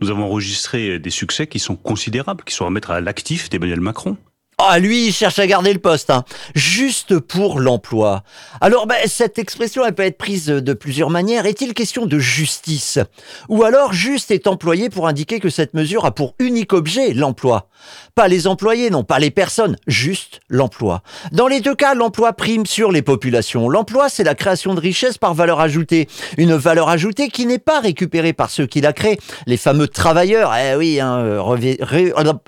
nous 0.00 0.10
avons 0.10 0.24
enregistré 0.24 0.98
des 0.98 1.10
succès 1.10 1.46
qui 1.46 1.58
sont 1.58 1.76
considérables, 1.76 2.44
qui 2.44 2.54
sont 2.54 2.66
à 2.66 2.70
mettre 2.70 2.90
à 2.90 3.00
l'actif 3.00 3.48
d'Emmanuel 3.48 3.80
Macron. 3.80 4.16
Ah, 4.58 4.78
lui, 4.78 5.08
il 5.08 5.12
cherche 5.12 5.40
à 5.40 5.46
garder 5.46 5.72
le 5.72 5.80
poste, 5.80 6.10
hein. 6.10 6.24
juste 6.54 7.18
pour 7.18 7.58
l'emploi. 7.58 8.22
Alors, 8.60 8.86
ben, 8.86 8.96
cette 9.06 9.38
expression, 9.38 9.84
elle 9.84 9.94
peut 9.94 10.04
être 10.04 10.16
prise 10.16 10.46
de 10.46 10.72
plusieurs 10.72 11.10
manières. 11.10 11.44
Est-il 11.44 11.74
question 11.74 12.06
de 12.06 12.18
justice? 12.20 13.00
Ou 13.48 13.64
alors, 13.64 13.92
juste 13.92 14.30
est 14.30 14.46
employé 14.46 14.90
pour 14.90 15.08
indiquer 15.08 15.40
que 15.40 15.50
cette 15.50 15.74
mesure 15.74 16.04
a 16.04 16.14
pour 16.14 16.34
unique 16.38 16.72
objet 16.72 17.14
l'emploi? 17.14 17.68
Pas 18.14 18.28
les 18.28 18.46
employés, 18.46 18.90
non, 18.90 19.02
pas 19.02 19.18
les 19.18 19.32
personnes, 19.32 19.76
juste 19.88 20.40
l'emploi. 20.48 21.02
Dans 21.32 21.48
les 21.48 21.60
deux 21.60 21.74
cas, 21.74 21.94
l'emploi 21.94 22.32
prime 22.32 22.64
sur 22.64 22.92
les 22.92 23.02
populations. 23.02 23.68
L'emploi, 23.68 24.08
c'est 24.08 24.24
la 24.24 24.36
création 24.36 24.74
de 24.74 24.80
richesse 24.80 25.18
par 25.18 25.34
valeur 25.34 25.60
ajoutée. 25.60 26.08
Une 26.38 26.54
valeur 26.54 26.88
ajoutée 26.88 27.28
qui 27.28 27.44
n'est 27.44 27.58
pas 27.58 27.80
récupérée 27.80 28.32
par 28.32 28.50
ceux 28.50 28.66
qui 28.66 28.80
la 28.80 28.92
créent, 28.92 29.18
les 29.46 29.56
fameux 29.56 29.88
travailleurs. 29.88 30.54
Eh 30.54 30.76
oui, 30.76 31.00
hein, 31.00 31.42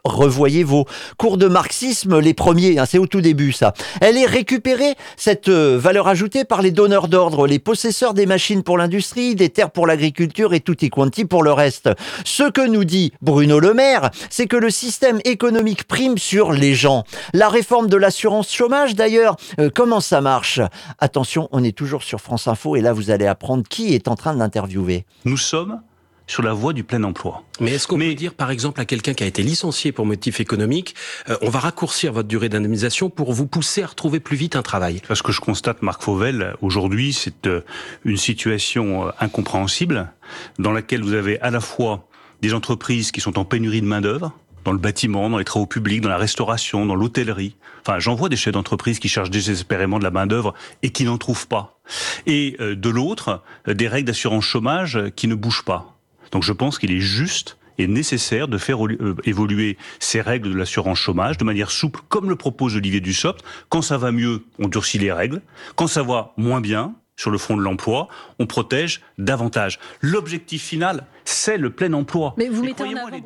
revoyez 0.04 0.62
vos 0.62 0.86
cours 1.18 1.36
de 1.36 1.48
marxisme 1.48 1.95
les 2.04 2.34
premiers, 2.34 2.78
hein, 2.78 2.84
c'est 2.86 2.98
au 2.98 3.06
tout 3.06 3.20
début 3.20 3.52
ça. 3.52 3.74
Elle 4.00 4.16
est 4.16 4.26
récupérée, 4.26 4.94
cette 5.16 5.48
euh, 5.48 5.78
valeur 5.78 6.08
ajoutée, 6.08 6.44
par 6.44 6.62
les 6.62 6.70
donneurs 6.70 7.08
d'ordre, 7.08 7.46
les 7.46 7.58
possesseurs 7.58 8.14
des 8.14 8.26
machines 8.26 8.62
pour 8.62 8.78
l'industrie, 8.78 9.34
des 9.34 9.48
terres 9.48 9.70
pour 9.70 9.86
l'agriculture 9.86 10.54
et 10.54 10.60
tutti 10.60 10.90
quanti 10.90 11.24
pour 11.24 11.42
le 11.42 11.52
reste. 11.52 11.88
Ce 12.24 12.50
que 12.50 12.66
nous 12.66 12.84
dit 12.84 13.12
Bruno 13.22 13.58
Le 13.58 13.74
Maire, 13.74 14.10
c'est 14.30 14.46
que 14.46 14.56
le 14.56 14.70
système 14.70 15.20
économique 15.24 15.84
prime 15.84 16.18
sur 16.18 16.52
les 16.52 16.74
gens. 16.74 17.04
La 17.32 17.48
réforme 17.48 17.88
de 17.88 17.96
l'assurance 17.96 18.52
chômage, 18.52 18.94
d'ailleurs, 18.94 19.36
euh, 19.60 19.70
comment 19.74 20.00
ça 20.00 20.20
marche? 20.20 20.60
Attention, 20.98 21.48
on 21.52 21.64
est 21.64 21.76
toujours 21.76 22.02
sur 22.02 22.20
France 22.20 22.48
Info 22.48 22.76
et 22.76 22.80
là 22.80 22.92
vous 22.92 23.10
allez 23.10 23.26
apprendre 23.26 23.64
qui 23.68 23.94
est 23.94 24.08
en 24.08 24.16
train 24.16 24.34
d'interviewer. 24.34 25.04
Nous 25.24 25.36
sommes 25.36 25.80
sur 26.26 26.42
la 26.42 26.52
voie 26.52 26.72
du 26.72 26.84
plein 26.84 27.02
emploi. 27.04 27.42
Mais 27.60 27.72
est-ce 27.72 27.86
qu'on 27.86 27.98
peut 27.98 28.14
dire, 28.14 28.34
par 28.34 28.50
exemple, 28.50 28.80
à 28.80 28.84
quelqu'un 28.84 29.14
qui 29.14 29.22
a 29.24 29.26
été 29.26 29.42
licencié 29.42 29.92
pour 29.92 30.06
motif 30.06 30.40
économique, 30.40 30.94
euh, 31.28 31.36
on 31.42 31.48
va 31.48 31.60
raccourcir 31.60 32.12
votre 32.12 32.28
durée 32.28 32.48
d'indemnisation 32.48 33.10
pour 33.10 33.32
vous 33.32 33.46
pousser 33.46 33.82
à 33.82 33.86
retrouver 33.86 34.20
plus 34.20 34.36
vite 34.36 34.56
un 34.56 34.62
travail? 34.62 35.00
Parce 35.06 35.22
que 35.22 35.32
je 35.32 35.40
constate, 35.40 35.82
Marc 35.82 36.02
Fauvel, 36.02 36.54
aujourd'hui, 36.60 37.12
c'est 37.12 37.46
euh, 37.46 37.60
une 38.04 38.16
situation 38.16 39.06
euh, 39.06 39.10
incompréhensible 39.20 40.12
dans 40.58 40.72
laquelle 40.72 41.02
vous 41.02 41.14
avez 41.14 41.40
à 41.40 41.50
la 41.50 41.60
fois 41.60 42.08
des 42.42 42.54
entreprises 42.54 43.12
qui 43.12 43.20
sont 43.20 43.38
en 43.38 43.44
pénurie 43.44 43.80
de 43.80 43.86
main-d'œuvre, 43.86 44.32
dans 44.64 44.72
le 44.72 44.78
bâtiment, 44.78 45.30
dans 45.30 45.38
les 45.38 45.44
travaux 45.44 45.66
publics, 45.66 46.00
dans 46.00 46.08
la 46.08 46.18
restauration, 46.18 46.86
dans 46.86 46.96
l'hôtellerie. 46.96 47.54
Enfin, 47.82 48.00
j'en 48.00 48.16
vois 48.16 48.28
des 48.28 48.36
chefs 48.36 48.52
d'entreprise 48.52 48.98
qui 48.98 49.08
cherchent 49.08 49.30
désespérément 49.30 50.00
de 50.00 50.04
la 50.04 50.10
main-d'œuvre 50.10 50.54
et 50.82 50.90
qui 50.90 51.04
n'en 51.04 51.18
trouvent 51.18 51.46
pas. 51.46 51.78
Et 52.26 52.56
de 52.58 52.90
l'autre, 52.90 53.44
des 53.68 53.86
règles 53.86 54.08
d'assurance 54.08 54.42
chômage 54.42 54.98
qui 55.14 55.28
ne 55.28 55.36
bougent 55.36 55.64
pas. 55.64 55.95
Donc 56.32 56.42
je 56.42 56.52
pense 56.52 56.78
qu'il 56.78 56.92
est 56.92 57.00
juste 57.00 57.56
et 57.78 57.86
nécessaire 57.86 58.48
de 58.48 58.58
faire 58.58 58.84
euh, 58.86 59.16
évoluer 59.24 59.76
ces 59.98 60.20
règles 60.20 60.50
de 60.50 60.56
l'assurance 60.56 60.98
chômage 60.98 61.36
de 61.38 61.44
manière 61.44 61.70
souple, 61.70 62.00
comme 62.08 62.28
le 62.28 62.36
propose 62.36 62.76
Olivier 62.76 63.00
Dussopt. 63.00 63.44
Quand 63.68 63.82
ça 63.82 63.98
va 63.98 64.12
mieux, 64.12 64.44
on 64.58 64.68
durcit 64.68 64.98
les 64.98 65.12
règles. 65.12 65.42
Quand 65.74 65.86
ça 65.86 66.02
va 66.02 66.32
moins 66.36 66.60
bien, 66.60 66.94
sur 67.16 67.30
le 67.30 67.38
front 67.38 67.56
de 67.56 67.62
l'emploi, 67.62 68.08
on 68.38 68.46
protège 68.46 69.00
davantage. 69.18 69.78
L'objectif 70.02 70.62
final, 70.62 71.06
c'est 71.24 71.56
le 71.56 71.70
plein 71.70 71.92
emploi. 71.94 72.34
Mais 72.36 72.48
vous 72.48 72.62
mettez 72.62 72.84
en 72.84 72.96
avant... 72.96 73.16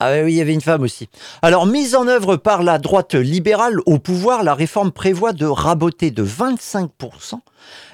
Ah 0.00 0.12
oui, 0.24 0.32
il 0.32 0.36
y 0.36 0.40
avait 0.40 0.54
une 0.54 0.62
femme 0.62 0.82
aussi. 0.82 1.08
Alors, 1.42 1.66
mise 1.66 1.94
en 1.94 2.08
œuvre 2.08 2.36
par 2.36 2.62
la 2.62 2.78
droite 2.78 3.14
libérale 3.14 3.76
au 3.84 3.98
pouvoir, 3.98 4.42
la 4.42 4.54
réforme 4.54 4.92
prévoit 4.92 5.32
de 5.32 5.44
raboter 5.44 6.10
de 6.10 6.24
25% 6.24 7.40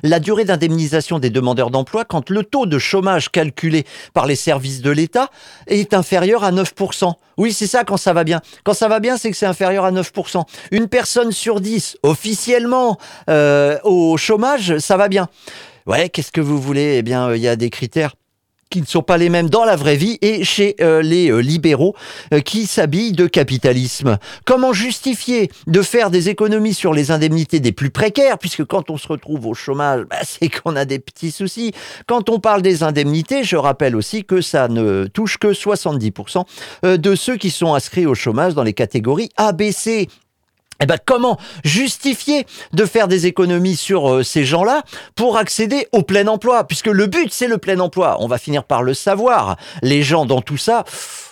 la 0.02 0.20
durée 0.20 0.44
d'indemnisation 0.44 1.18
des 1.18 1.30
demandeurs 1.30 1.70
d'emploi 1.70 2.04
quand 2.04 2.30
le 2.30 2.44
taux 2.44 2.66
de 2.66 2.78
chômage 2.78 3.30
calculé 3.30 3.84
par 4.14 4.26
les 4.26 4.36
services 4.36 4.80
de 4.80 4.90
l'État 4.90 5.30
est 5.66 5.94
inférieur 5.94 6.44
à 6.44 6.52
9%. 6.52 7.12
Oui, 7.36 7.52
c'est 7.52 7.66
ça 7.66 7.84
quand 7.84 7.96
ça 7.96 8.12
va 8.12 8.24
bien. 8.24 8.40
Quand 8.64 8.74
ça 8.74 8.88
va 8.88 9.00
bien, 9.00 9.16
c'est 9.16 9.30
que 9.30 9.36
c'est 9.36 9.46
inférieur 9.46 9.84
à 9.84 9.92
9%. 9.92 10.44
Une 10.70 10.88
personne 10.88 11.32
sur 11.32 11.60
10, 11.60 11.98
officiellement, 12.02 12.98
euh, 13.28 13.78
au 13.84 14.16
chômage, 14.16 14.78
ça 14.78 14.96
va 14.96 15.08
bien. 15.08 15.28
Ouais, 15.86 16.08
qu'est-ce 16.08 16.32
que 16.32 16.40
vous 16.40 16.60
voulez? 16.60 16.96
Eh 16.98 17.02
bien, 17.02 17.34
il 17.34 17.40
y 17.40 17.48
a 17.48 17.56
des 17.56 17.70
critères 17.70 18.14
qui 18.70 18.80
ne 18.80 18.86
sont 18.86 19.02
pas 19.02 19.16
les 19.16 19.28
mêmes 19.28 19.48
dans 19.48 19.64
la 19.64 19.76
vraie 19.76 19.96
vie 19.96 20.18
et 20.22 20.44
chez 20.44 20.76
euh, 20.80 21.02
les 21.02 21.30
euh, 21.30 21.38
libéraux 21.38 21.94
euh, 22.32 22.40
qui 22.40 22.66
s'habillent 22.66 23.12
de 23.12 23.26
capitalisme. 23.26 24.18
Comment 24.44 24.72
justifier 24.72 25.50
de 25.66 25.82
faire 25.82 26.10
des 26.10 26.28
économies 26.28 26.74
sur 26.74 26.92
les 26.92 27.10
indemnités 27.10 27.60
des 27.60 27.72
plus 27.72 27.90
précaires, 27.90 28.38
puisque 28.38 28.64
quand 28.64 28.90
on 28.90 28.96
se 28.96 29.08
retrouve 29.08 29.46
au 29.46 29.54
chômage, 29.54 30.04
bah, 30.10 30.16
c'est 30.22 30.48
qu'on 30.48 30.76
a 30.76 30.84
des 30.84 30.98
petits 30.98 31.30
soucis. 31.30 31.72
Quand 32.06 32.28
on 32.28 32.40
parle 32.40 32.62
des 32.62 32.82
indemnités, 32.82 33.44
je 33.44 33.56
rappelle 33.56 33.94
aussi 33.94 34.24
que 34.24 34.40
ça 34.40 34.68
ne 34.68 35.06
touche 35.06 35.38
que 35.38 35.48
70% 35.48 36.44
de 36.82 37.14
ceux 37.14 37.36
qui 37.36 37.50
sont 37.50 37.74
inscrits 37.74 38.06
au 38.06 38.14
chômage 38.14 38.54
dans 38.54 38.62
les 38.62 38.72
catégories 38.72 39.30
ABC. 39.36 40.08
Eh 40.80 40.86
ben, 40.86 40.98
comment 41.04 41.38
justifier 41.64 42.46
de 42.72 42.84
faire 42.84 43.08
des 43.08 43.26
économies 43.26 43.76
sur 43.76 44.10
euh, 44.10 44.22
ces 44.22 44.44
gens-là 44.44 44.82
pour 45.14 45.38
accéder 45.38 45.88
au 45.92 46.02
plein 46.02 46.26
emploi? 46.26 46.64
Puisque 46.64 46.88
le 46.88 47.06
but, 47.06 47.32
c'est 47.32 47.48
le 47.48 47.58
plein 47.58 47.80
emploi. 47.80 48.16
On 48.20 48.26
va 48.26 48.38
finir 48.38 48.64
par 48.64 48.82
le 48.82 48.94
savoir. 48.94 49.56
Les 49.82 50.02
gens 50.02 50.26
dans 50.26 50.42
tout 50.42 50.56
ça, 50.58 50.84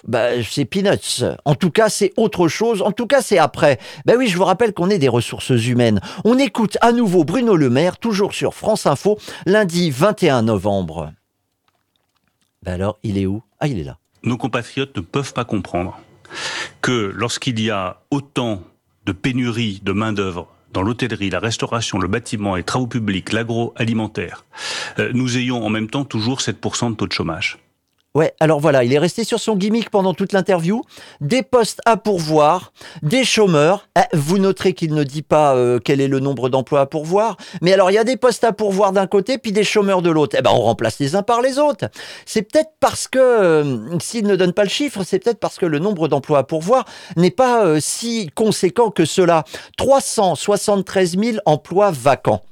bah, 0.07 0.43
c'est 0.49 0.65
peanuts. 0.65 1.25
En 1.45 1.55
tout 1.55 1.71
cas, 1.71 1.89
c'est 1.89 2.13
autre 2.17 2.49
chose. 2.49 2.83
En 2.83 2.93
tout 2.93 3.07
cas, 3.07 3.21
c'est 3.21 3.39
après. 3.39 3.79
Ben 4.07 4.17
oui, 4.17 4.29
je 4.29 4.37
vous 4.37 4.45
rappelle 4.45 4.73
qu'on 4.73 4.91
est 4.91 4.99
des 4.99 5.09
ressources 5.09 5.51
humaines. 5.51 6.01
On 6.25 6.39
écoute 6.39 6.79
à 6.81 6.93
nouveau 6.93 7.25
Bruno 7.25 7.57
Le 7.57 7.71
Maire, 7.71 7.99
toujours 7.99 8.33
sur 8.33 8.55
France 8.55 8.87
Info, 8.87 9.19
lundi 9.47 9.91
21 9.91 10.43
novembre. 10.43 11.13
Ben 12.63 12.73
alors, 12.73 12.99
il 13.03 13.19
est 13.19 13.27
où? 13.27 13.43
Ah, 13.61 13.67
il 13.67 13.79
est 13.79 13.85
là. 13.85 13.99
Nos 14.23 14.39
compatriotes 14.39 14.97
ne 14.97 15.03
peuvent 15.03 15.35
pas 15.35 15.45
comprendre 15.45 15.99
que 16.81 17.13
lorsqu'il 17.15 17.61
y 17.61 17.71
a 17.71 18.01
autant 18.11 18.63
de 19.07 19.13
pénurie 19.13 19.81
de 19.83 19.93
main-d'œuvre 19.93 20.49
dans 20.73 20.83
l'hôtellerie, 20.83 21.31
la 21.31 21.39
restauration, 21.39 21.99
le 21.99 22.09
bâtiment, 22.09 22.57
les 22.57 22.65
travaux 22.65 22.89
publics, 22.89 23.33
l'agroalimentaire, 23.33 24.45
euh, 24.99 25.13
nous 25.15 25.39
ayons 25.39 25.65
en 25.65 25.71
même 25.71 25.89
temps 25.89 26.05
toujours 26.05 26.41
7% 26.41 26.91
de 26.91 26.97
taux 26.97 27.07
de 27.07 27.13
chômage. 27.13 27.64
Ouais, 28.15 28.33
alors 28.39 28.61
voilà, 28.61 28.85
il 28.85 28.93
est 28.93 28.99
resté 29.01 29.25
sur 29.25 29.41
son 29.41 29.57
gimmick 29.57 29.91
pendant 29.91 30.15
toute 30.15 30.33
l'interview. 30.33 30.83
Des 31.21 31.43
postes 31.43 31.81
à 31.85 31.97
pourvoir, 31.97 32.73
des 33.03 33.25
chômeurs. 33.25 33.89
Eh, 33.99 34.17
vous 34.17 34.39
noterez 34.39 34.73
qu'il 34.73 34.95
ne 34.95 35.03
dit 35.03 35.23
pas 35.23 35.57
euh, 35.57 35.81
quel 35.85 36.01
est 36.01 36.07
le 36.07 36.21
nombre 36.21 36.49
d'emplois 36.49 36.83
à 36.83 36.87
pourvoir. 36.87 37.37
Mais 37.61 37.73
alors, 37.73 37.91
il 37.91 37.95
y 37.95 37.99
a 37.99 38.05
des 38.05 38.17
postes 38.17 38.45
à 38.45 38.53
pourvoir 38.53 38.93
d'un 38.93 39.09
côté, 39.09 39.37
puis 39.37 39.51
des 39.51 39.65
chômeurs 39.65 40.01
de 40.01 40.11
l'autre. 40.11 40.37
Eh 40.39 40.43
ben, 40.43 40.53
on 40.55 40.61
remplace 40.61 41.01
les 41.01 41.17
uns 41.17 41.25
par 41.25 41.43
les 41.43 41.59
autres. 41.59 41.87
C'est 42.25 42.43
peut-être 42.43 42.71
parce 42.79 43.09
que, 43.09 43.19
euh, 43.19 43.99
s'il 43.99 44.29
ne 44.29 44.37
donne 44.37 44.53
pas 44.53 44.63
le 44.63 44.71
chiffre, 44.71 45.03
c'est 45.03 45.19
peut-être 45.19 45.41
parce 45.41 45.59
que 45.59 45.67
le 45.67 45.81
nombre 45.81 46.07
d'emplois 46.07 46.39
à 46.39 46.45
pourvoir 46.45 46.85
n'est 47.17 47.33
pas 47.33 47.65
euh, 47.65 47.81
si 47.81 48.31
conséquent 48.33 48.91
que 48.91 49.05
cela. 49.05 49.43
373 49.77 51.19
000 51.19 51.39
emplois 51.47 51.91
vacants. 51.91 52.43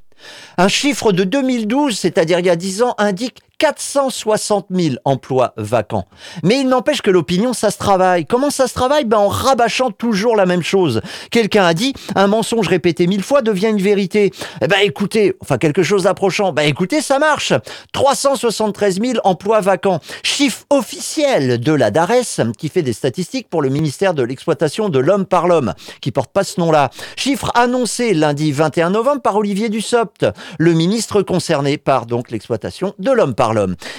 Un 0.58 0.68
chiffre 0.68 1.12
de 1.12 1.22
2012, 1.22 1.96
c'est-à-dire 1.96 2.40
il 2.40 2.46
y 2.46 2.50
a 2.50 2.56
10 2.56 2.82
ans, 2.82 2.94
indique 2.98 3.38
460 3.62 4.66
000 4.72 4.96
emplois 5.04 5.52
vacants. 5.56 6.06
Mais 6.42 6.58
il 6.58 6.68
n'empêche 6.68 7.00
que 7.00 7.12
l'opinion, 7.12 7.52
ça 7.52 7.70
se 7.70 7.78
travaille. 7.78 8.26
Comment 8.26 8.50
ça 8.50 8.66
se 8.66 8.74
travaille? 8.74 9.04
Ben, 9.04 9.18
En 9.18 9.28
rabâchant 9.28 9.92
toujours 9.92 10.34
la 10.34 10.46
même 10.46 10.64
chose. 10.64 11.00
Quelqu'un 11.30 11.64
a 11.64 11.72
dit, 11.72 11.92
un 12.16 12.26
mensonge 12.26 12.66
répété 12.66 13.06
mille 13.06 13.22
fois 13.22 13.40
devient 13.40 13.68
une 13.68 13.80
vérité. 13.80 14.32
Eh 14.62 14.66
ben 14.66 14.80
écoutez, 14.82 15.36
enfin 15.40 15.58
quelque 15.58 15.84
chose 15.84 16.02
d'approchant, 16.02 16.52
ben 16.52 16.62
écoutez, 16.62 17.00
ça 17.00 17.20
marche. 17.20 17.52
373 17.92 19.00
000 19.00 19.18
emplois 19.22 19.60
vacants. 19.60 20.00
Chiffre 20.24 20.64
officiel 20.70 21.60
de 21.60 21.72
la 21.72 21.92
DARES, 21.92 22.40
qui 22.58 22.68
fait 22.68 22.82
des 22.82 22.92
statistiques 22.92 23.48
pour 23.48 23.62
le 23.62 23.68
ministère 23.68 24.12
de 24.12 24.24
l'exploitation 24.24 24.88
de 24.88 24.98
l'homme 24.98 25.24
par 25.24 25.46
l'homme, 25.46 25.74
qui 26.00 26.10
porte 26.10 26.32
pas 26.32 26.42
ce 26.42 26.58
nom-là. 26.58 26.90
Chiffre 27.14 27.52
annoncé 27.54 28.12
lundi 28.12 28.50
21 28.50 28.90
novembre 28.90 29.22
par 29.22 29.36
Olivier 29.36 29.68
Dussopt, 29.68 30.26
le 30.58 30.72
ministre 30.72 31.22
concerné 31.22 31.78
par 31.78 32.06
donc 32.06 32.32
l'exploitation 32.32 32.94
de 32.98 33.12
l'homme 33.12 33.36
par 33.36 33.50
l'homme. 33.50 33.51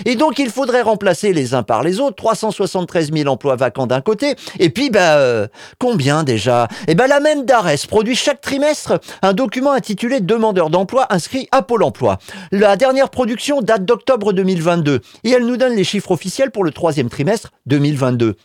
Et 0.05 0.15
donc, 0.15 0.39
il 0.39 0.49
faudrait 0.49 0.81
remplacer 0.81 1.33
les 1.33 1.53
uns 1.53 1.63
par 1.63 1.83
les 1.83 1.99
autres 1.99 2.15
373 2.15 3.11
000 3.11 3.29
emplois 3.29 3.55
vacants 3.55 3.87
d'un 3.87 4.01
côté, 4.01 4.35
et 4.59 4.69
puis, 4.69 4.89
bah, 4.89 5.17
euh, 5.17 5.47
combien 5.79 6.23
déjà? 6.23 6.67
Eh 6.87 6.95
ben, 6.95 7.07
la 7.07 7.19
même 7.19 7.45
DARES 7.45 7.87
produit 7.87 8.15
chaque 8.15 8.41
trimestre 8.41 8.99
un 9.21 9.33
document 9.33 9.71
intitulé 9.71 10.19
Demandeur 10.19 10.69
d'emploi 10.69 11.07
inscrit 11.09 11.47
à 11.51 11.61
Pôle 11.61 11.83
emploi. 11.83 12.17
La 12.51 12.75
dernière 12.75 13.09
production 13.09 13.61
date 13.61 13.85
d'octobre 13.85 14.33
2022, 14.33 15.01
et 15.23 15.29
elle 15.29 15.45
nous 15.45 15.57
donne 15.57 15.75
les 15.75 15.83
chiffres 15.83 16.11
officiels 16.11 16.51
pour 16.51 16.63
le 16.63 16.71
troisième 16.71 17.09
trimestre 17.09 17.51
2022 17.65 18.35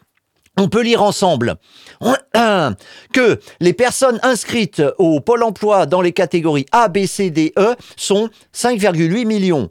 on 0.58 0.68
peut 0.68 0.82
lire 0.82 1.02
ensemble. 1.02 1.56
Que 3.12 3.40
les 3.60 3.72
personnes 3.72 4.20
inscrites 4.22 4.82
au 4.98 5.20
Pôle 5.20 5.42
emploi 5.42 5.86
dans 5.86 6.00
les 6.00 6.12
catégories 6.12 6.66
A, 6.72 6.88
B, 6.88 7.06
C, 7.06 7.30
D, 7.30 7.52
E 7.58 7.74
sont 7.96 8.28
5,8 8.54 9.24
millions 9.24 9.70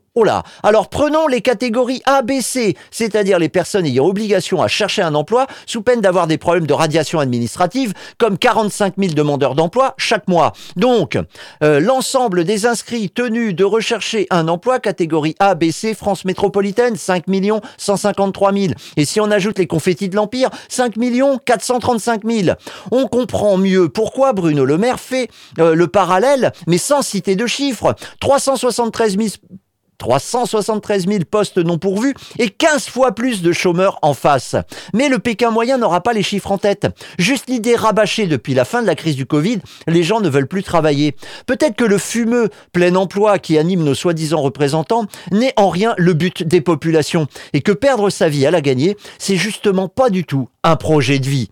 Alors 0.63 0.89
prenons 0.89 1.27
les 1.27 1.41
catégories 1.41 2.01
A, 2.05 2.21
B, 2.21 2.41
C, 2.41 2.75
c'est-à-dire 2.91 3.37
les 3.39 3.49
personnes 3.49 3.85
ayant 3.85 4.05
obligation 4.05 4.61
à 4.61 4.67
chercher 4.67 5.01
un 5.01 5.13
emploi 5.13 5.47
sous 5.65 5.81
peine 5.81 6.01
d'avoir 6.01 6.27
des 6.27 6.37
problèmes 6.37 6.65
de 6.65 6.73
radiation 6.73 7.19
administrative, 7.19 7.93
comme 8.17 8.37
45 8.37 8.95
000 8.97 9.13
demandeurs 9.13 9.53
d'emploi 9.53 9.93
chaque 9.97 10.27
mois. 10.27 10.53
Donc, 10.75 11.17
euh, 11.63 11.79
l'ensemble 11.79 12.45
des 12.45 12.65
inscrits 12.65 13.09
tenus 13.09 13.53
de 13.53 13.63
rechercher 13.63 14.25
un 14.29 14.47
emploi 14.47 14.79
catégorie 14.79 15.35
A, 15.39 15.53
B, 15.55 15.71
C, 15.71 15.93
France 15.93 16.25
métropolitaine, 16.25 16.95
5 16.95 17.25
153 17.77 18.53
000. 18.53 18.73
Et 18.95 19.05
si 19.05 19.19
on 19.21 19.29
ajoute 19.29 19.59
les 19.59 19.67
confettis 19.67 20.09
de 20.09 20.15
l'Empire, 20.15 20.49
5 20.69 20.95
435 21.45 22.23
000. 22.25 22.57
On 22.91 23.07
comprend 23.07 23.57
mieux 23.57 23.89
pourquoi 23.89 24.33
Bruno 24.33 24.65
Le 24.65 24.77
Maire 24.77 24.99
fait 24.99 25.29
euh, 25.59 25.75
le 25.75 25.87
parallèle, 25.87 26.51
mais 26.65 26.77
sans 26.77 27.01
citer 27.01 27.35
de 27.35 27.45
chiffres. 27.45 27.95
373 28.19 29.17
000 29.17 29.27
373 29.97 31.07
000 31.07 31.19
postes 31.29 31.57
non 31.57 31.77
pourvus 31.77 32.13
et 32.39 32.49
15 32.49 32.87
fois 32.87 33.13
plus 33.13 33.41
de 33.41 33.51
chômeurs 33.51 33.99
en 34.01 34.13
face. 34.13 34.55
Mais 34.93 35.09
le 35.09 35.19
Pékin 35.19 35.51
moyen 35.51 35.77
n'aura 35.77 36.01
pas 36.01 36.13
les 36.13 36.23
chiffres 36.23 36.51
en 36.51 36.57
tête. 36.57 36.87
Juste 37.17 37.49
l'idée 37.49 37.75
rabâchée 37.75 38.27
depuis 38.27 38.53
la 38.53 38.65
fin 38.65 38.81
de 38.81 38.87
la 38.87 38.95
crise 38.95 39.15
du 39.15 39.25
Covid, 39.25 39.59
les 39.87 40.03
gens 40.03 40.21
ne 40.21 40.29
veulent 40.29 40.47
plus 40.47 40.63
travailler. 40.63 41.15
Peut-être 41.45 41.75
que 41.75 41.85
le 41.85 41.97
fumeux 41.97 42.49
plein 42.71 42.95
emploi 42.95 43.39
qui 43.39 43.57
anime 43.57 43.83
nos 43.83 43.95
soi-disant 43.95 44.41
représentants 44.41 45.05
n'est 45.31 45.53
en 45.57 45.69
rien 45.69 45.93
le 45.97 46.13
but 46.13 46.43
des 46.43 46.61
populations 46.61 47.27
et 47.53 47.61
que 47.61 47.71
perdre 47.71 48.09
sa 48.09 48.29
vie 48.29 48.45
à 48.45 48.51
la 48.51 48.61
gagner, 48.61 48.97
c'est 49.17 49.35
justement 49.37 49.87
pas 49.87 50.09
du 50.09 50.23
tout 50.23 50.49
un 50.63 50.75
projet 50.75 51.19
de 51.19 51.27
vie. 51.27 51.49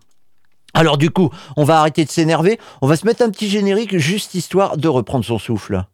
Alors 0.74 0.98
du 0.98 1.10
coup, 1.10 1.30
on 1.56 1.64
va 1.64 1.80
arrêter 1.80 2.04
de 2.04 2.10
s'énerver, 2.12 2.60
on 2.82 2.88
va 2.88 2.98
se 2.98 3.06
mettre 3.06 3.24
un 3.24 3.30
petit 3.30 3.50
générique 3.50 3.98
juste 3.98 4.36
histoire 4.36 4.76
de 4.76 4.90
reprendre 4.90 5.24
son 5.24 5.40
souffle. 5.40 5.86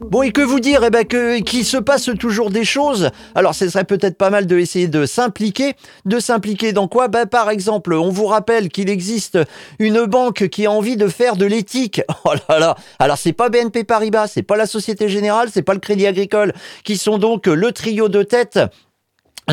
Bon, 0.00 0.22
et 0.22 0.32
que 0.32 0.40
vous 0.40 0.60
dire 0.60 0.82
Eh 0.84 0.90
ben, 0.90 1.04
que, 1.04 1.40
qu'il 1.40 1.64
se 1.64 1.76
passe 1.76 2.10
toujours 2.18 2.50
des 2.50 2.64
choses. 2.64 3.10
Alors, 3.34 3.54
ce 3.54 3.68
serait 3.68 3.84
peut-être 3.84 4.16
pas 4.16 4.30
mal 4.30 4.46
de 4.46 4.58
essayer 4.58 4.88
de 4.88 5.06
s'impliquer. 5.06 5.74
De 6.04 6.18
s'impliquer 6.18 6.72
dans 6.72 6.88
quoi? 6.88 7.08
Ben, 7.08 7.26
par 7.26 7.50
exemple, 7.50 7.92
on 7.94 8.10
vous 8.10 8.26
rappelle 8.26 8.70
qu'il 8.70 8.88
existe 8.88 9.38
une 9.78 10.04
banque 10.06 10.48
qui 10.48 10.66
a 10.66 10.70
envie 10.72 10.96
de 10.96 11.06
faire 11.06 11.36
de 11.36 11.46
l'éthique. 11.46 12.02
Oh 12.24 12.34
là 12.48 12.58
là 12.58 12.76
Alors, 12.98 13.16
c'est 13.16 13.32
pas 13.32 13.48
BNP 13.48 13.84
Paribas, 13.84 14.26
c'est 14.28 14.42
pas 14.42 14.56
la 14.56 14.66
Société 14.66 15.08
Générale, 15.08 15.48
c'est 15.50 15.62
pas 15.62 15.72
le 15.72 15.80
Crédit 15.80 16.06
Agricole, 16.06 16.52
qui 16.84 16.96
sont 16.96 17.16
donc 17.16 17.46
le 17.46 17.72
trio 17.72 18.08
de 18.08 18.22
tête 18.22 18.60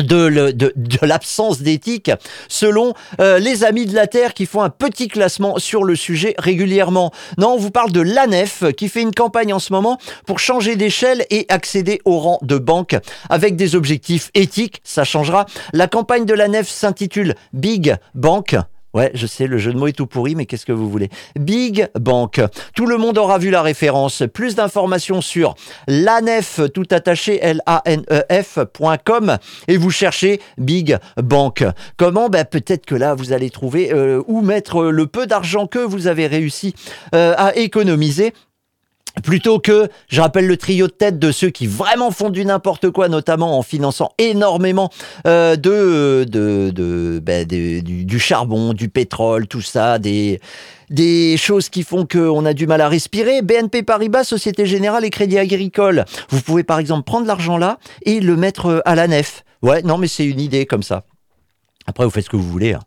de, 0.02 0.72
l'absence 1.02 1.60
d'éthique 1.60 2.10
selon 2.48 2.94
euh, 3.20 3.38
les 3.38 3.64
amis 3.64 3.86
de 3.86 3.94
la 3.94 4.06
Terre 4.06 4.34
qui 4.34 4.46
font 4.46 4.62
un 4.62 4.70
petit 4.70 5.08
classement 5.08 5.58
sur 5.58 5.84
le 5.84 5.96
sujet 5.96 6.34
régulièrement. 6.38 7.12
Non, 7.36 7.54
on 7.54 7.58
vous 7.58 7.70
parle 7.70 7.92
de 7.92 8.00
l'ANEF 8.00 8.64
qui 8.76 8.88
fait 8.88 9.02
une 9.02 9.14
campagne 9.14 9.52
en 9.52 9.58
ce 9.58 9.72
moment 9.72 9.98
pour 10.26 10.38
changer 10.38 10.76
d'échelle 10.76 11.24
et 11.30 11.46
accéder 11.48 12.00
au 12.04 12.18
rang 12.18 12.38
de 12.42 12.58
banque 12.58 12.96
avec 13.30 13.56
des 13.56 13.74
objectifs 13.74 14.30
éthiques, 14.34 14.80
ça 14.84 15.04
changera. 15.04 15.46
La 15.72 15.86
campagne 15.86 16.24
de 16.24 16.34
l'ANEF 16.34 16.68
s'intitule 16.68 17.34
Big 17.52 17.96
Bank 18.14 18.56
Ouais, 18.94 19.10
je 19.12 19.26
sais, 19.26 19.46
le 19.46 19.58
jeu 19.58 19.72
de 19.72 19.78
mots 19.78 19.88
est 19.88 19.92
tout 19.92 20.06
pourri, 20.06 20.34
mais 20.34 20.46
qu'est-ce 20.46 20.64
que 20.64 20.72
vous 20.72 20.88
voulez 20.88 21.10
Big 21.38 21.88
Bank. 22.00 22.40
Tout 22.74 22.86
le 22.86 22.96
monde 22.96 23.18
aura 23.18 23.36
vu 23.38 23.50
la 23.50 23.60
référence. 23.60 24.22
Plus 24.32 24.54
d'informations 24.54 25.20
sur 25.20 25.54
l'ANEF, 25.86 26.60
tout 26.72 26.86
attaché, 26.90 27.38
L-A-N-E-F.com, 27.42 29.36
et 29.68 29.76
vous 29.76 29.90
cherchez 29.90 30.40
Big 30.56 30.96
Bank. 31.22 31.64
Comment? 31.98 32.28
Ben, 32.30 32.46
Peut-être 32.46 32.86
que 32.86 32.94
là, 32.94 33.14
vous 33.14 33.32
allez 33.32 33.50
trouver 33.50 33.92
euh, 33.92 34.22
où 34.26 34.40
mettre 34.40 34.84
le 34.84 35.06
peu 35.06 35.26
d'argent 35.26 35.66
que 35.66 35.78
vous 35.78 36.06
avez 36.06 36.26
réussi 36.26 36.74
euh, 37.14 37.34
à 37.36 37.54
économiser 37.56 38.32
Plutôt 39.22 39.58
que, 39.58 39.88
je 40.08 40.20
rappelle 40.20 40.46
le 40.46 40.56
trio 40.56 40.86
de 40.86 40.92
tête 40.92 41.18
de 41.18 41.32
ceux 41.32 41.50
qui 41.50 41.66
vraiment 41.66 42.10
font 42.10 42.30
du 42.30 42.44
n'importe 42.44 42.90
quoi, 42.90 43.08
notamment 43.08 43.58
en 43.58 43.62
finançant 43.62 44.12
énormément 44.18 44.90
euh, 45.26 45.56
de, 45.56 46.24
de, 46.28 46.70
de 46.70 47.20
ben, 47.22 47.46
du, 47.46 47.82
du, 47.82 48.18
charbon, 48.18 48.72
du 48.72 48.88
pétrole, 48.88 49.46
tout 49.46 49.60
ça, 49.60 49.98
des, 49.98 50.40
des 50.90 51.36
choses 51.36 51.68
qui 51.68 51.82
font 51.82 52.06
qu'on 52.06 52.44
a 52.44 52.52
du 52.52 52.66
mal 52.66 52.80
à 52.80 52.88
respirer. 52.88 53.42
BNP 53.42 53.82
Paribas, 53.82 54.24
Société 54.24 54.66
Générale 54.66 55.04
et 55.04 55.10
Crédit 55.10 55.38
Agricole. 55.38 56.04
Vous 56.30 56.40
pouvez 56.40 56.64
par 56.64 56.78
exemple 56.78 57.04
prendre 57.04 57.26
l'argent 57.26 57.58
là 57.58 57.78
et 58.02 58.20
le 58.20 58.36
mettre 58.36 58.82
à 58.84 58.94
la 58.94 59.08
nef. 59.08 59.44
Ouais, 59.62 59.82
non 59.82 59.98
mais 59.98 60.08
c'est 60.08 60.26
une 60.26 60.40
idée 60.40 60.66
comme 60.66 60.82
ça. 60.82 61.04
Après, 61.86 62.04
vous 62.04 62.10
faites 62.10 62.24
ce 62.24 62.30
que 62.30 62.36
vous 62.36 62.48
voulez. 62.48 62.74
Hein. 62.74 62.80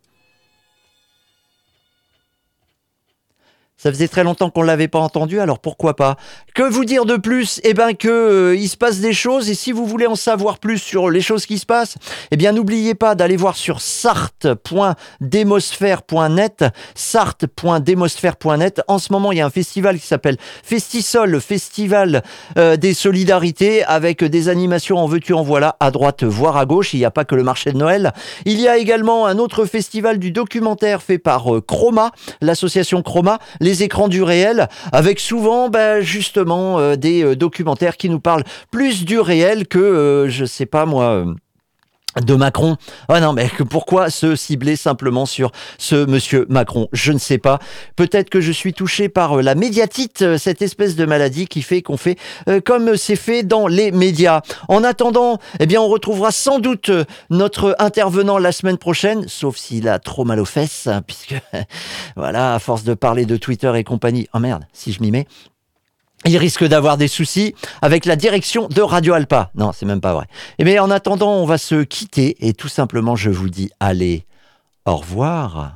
Ça 3.82 3.92
faisait 3.92 4.08
très 4.08 4.24
longtemps 4.24 4.52
qu'on 4.52 4.62
ne 4.62 4.68
l'avait 4.68 4.88
pas 4.88 5.00
entendu, 5.00 5.40
alors 5.40 5.58
pourquoi 5.58 5.96
pas? 5.96 6.16
Que 6.54 6.62
vous 6.62 6.86
dire 6.86 7.06
de 7.06 7.18
plus? 7.18 7.60
Eh 7.64 7.74
bien 7.74 7.96
que 7.96 8.08
euh, 8.08 8.56
il 8.56 8.70
se 8.70 8.78
passe 8.78 9.00
des 9.00 9.12
choses 9.12 9.50
et 9.50 9.56
si 9.56 9.72
vous 9.72 9.88
voulez 9.88 10.06
en 10.06 10.16
savoir 10.16 10.60
plus 10.60 10.78
sur 10.78 11.10
les 11.10 11.22
choses 11.22 11.48
qui 11.48 11.58
se 11.58 11.66
passent, 11.66 11.96
eh 12.30 12.38
bien 12.38 12.52
n'oubliez 12.52 12.94
pas 12.94 13.16
d'aller 13.16 13.38
voir 13.38 13.56
sur 13.56 13.82
sarthe.demosphère.net, 13.82 16.66
sarthe.demosphère.net. 16.94 18.84
En 18.88 19.00
ce 19.00 19.12
moment, 19.12 19.32
il 19.32 19.40
y 19.40 19.42
a 19.42 19.48
un 19.48 19.50
festival 19.50 19.98
qui 19.98 20.06
s'appelle 20.06 20.38
Festisol, 20.62 21.42
festival 21.42 22.22
euh, 22.60 22.78
des 22.78 22.94
solidarités 22.94 23.84
avec 23.86 24.24
des 24.24 24.48
animations 24.48 25.00
en 25.00 25.08
veux-tu 25.08 25.34
en 25.34 25.42
voilà 25.42 25.78
à 25.80 25.90
droite 25.90 26.24
voire 26.24 26.58
à 26.58 26.68
gauche, 26.68 26.94
il 26.94 26.98
n'y 26.98 27.06
a 27.06 27.10
pas 27.10 27.26
que 27.26 27.34
le 27.34 27.42
marché 27.42 27.72
de 27.72 27.80
Noël. 27.80 28.14
Il 28.46 28.62
y 28.62 28.68
a 28.68 28.78
également 28.78 29.26
un 29.26 29.40
autre 29.40 29.66
festival 29.66 30.20
du 30.20 30.30
documentaire 30.30 31.02
fait 31.02 31.18
par 31.18 31.56
euh, 31.56 31.62
Chroma, 31.62 32.12
l'association 32.42 33.02
Chroma 33.02 33.40
écrans 33.80 34.08
du 34.08 34.24
réel, 34.24 34.68
avec 34.92 35.20
souvent 35.20 35.70
ben, 35.70 36.02
justement 36.02 36.80
euh, 36.80 36.96
des 36.96 37.24
euh, 37.24 37.36
documentaires 37.36 37.98
qui 37.98 38.10
nous 38.10 38.20
parlent 38.20 38.44
plus 38.72 39.06
du 39.06 39.20
réel 39.20 39.68
que, 39.68 39.80
euh, 39.80 40.30
je 40.30 40.46
sais 40.46 40.66
pas 40.66 40.86
moi 40.86 41.26
de 42.20 42.36
Macron. 42.36 42.78
Ah 43.08 43.20
non, 43.20 43.34
mais 43.34 43.50
pourquoi 43.70 44.10
se 44.10 44.36
cibler 44.36 44.76
simplement 44.76 45.26
sur 45.26 45.52
ce 45.78 46.06
monsieur 46.06 46.46
Macron? 46.50 46.88
Je 46.94 47.12
ne 47.12 47.18
sais 47.18 47.38
pas. 47.38 47.60
Peut-être 47.96 48.30
que 48.30 48.42
je 48.42 48.52
suis 48.52 48.74
touché 48.74 49.10
par 49.10 49.42
la 49.42 49.56
médiatite, 49.56 50.38
cette 50.38 50.62
espèce 50.62 50.96
de 50.96 51.06
maladie 51.06 51.48
qui 51.48 51.62
fait 51.62 51.82
qu'on 51.82 51.98
fait 51.98 52.18
comme 52.66 52.98
c'est 52.98 53.16
fait 53.16 53.44
dans 53.44 53.68
les 53.68 53.92
médias. 53.92 54.42
En 54.68 54.84
attendant, 54.84 55.40
eh 55.60 55.66
bien, 55.66 55.82
on 55.82 55.88
retrouvera 55.88 56.32
sans 56.32 56.60
doute 56.60 56.92
notre 57.30 57.76
intervenant 57.80 58.38
la 58.38 58.52
semaine 58.52 58.78
prochaine, 58.78 59.28
sauf 59.28 59.58
s'il 59.58 59.88
a 59.88 60.00
trop 60.00 60.26
mal 60.26 60.40
aux 60.40 60.46
fesses, 60.46 60.88
hein, 60.88 61.02
puisque, 61.06 61.36
voilà, 62.16 62.56
à 62.56 62.60
force 62.60 62.84
de 62.84 62.94
parler 62.94 63.26
de 63.26 63.38
Twitter 63.38 63.72
et 63.76 63.84
compagnie. 63.84 64.28
Oh 64.34 64.40
merde, 64.40 64.66
si 64.74 64.92
je 64.92 65.02
m'y 65.02 65.12
mets, 65.12 65.28
il 66.26 66.38
risque 66.38 66.64
d'avoir 66.64 66.98
des 66.98 67.08
soucis 67.08 67.56
avec 67.82 68.06
la 68.06 68.16
direction 68.16 68.68
de 68.68 68.82
Radio 68.82 69.14
Alpa. 69.14 69.52
Non, 69.56 69.72
c'est 69.74 69.86
même 69.86 70.02
pas 70.02 70.14
vrai. 70.14 70.26
Eh 70.60 70.62
et 70.62 70.66
mais 70.66 70.80
en 70.80 70.92
attendant, 70.92 71.34
on 71.34 71.46
va 71.46 71.58
se 71.58 71.84
quitter 71.84 72.36
et 72.40 72.54
tout 72.54 72.68
simplement, 72.68 73.16
je 73.16 73.30
vous 73.30 73.50
dis 73.50 73.72
allez, 73.80 74.26
au 74.86 74.98
revoir. 74.98 75.76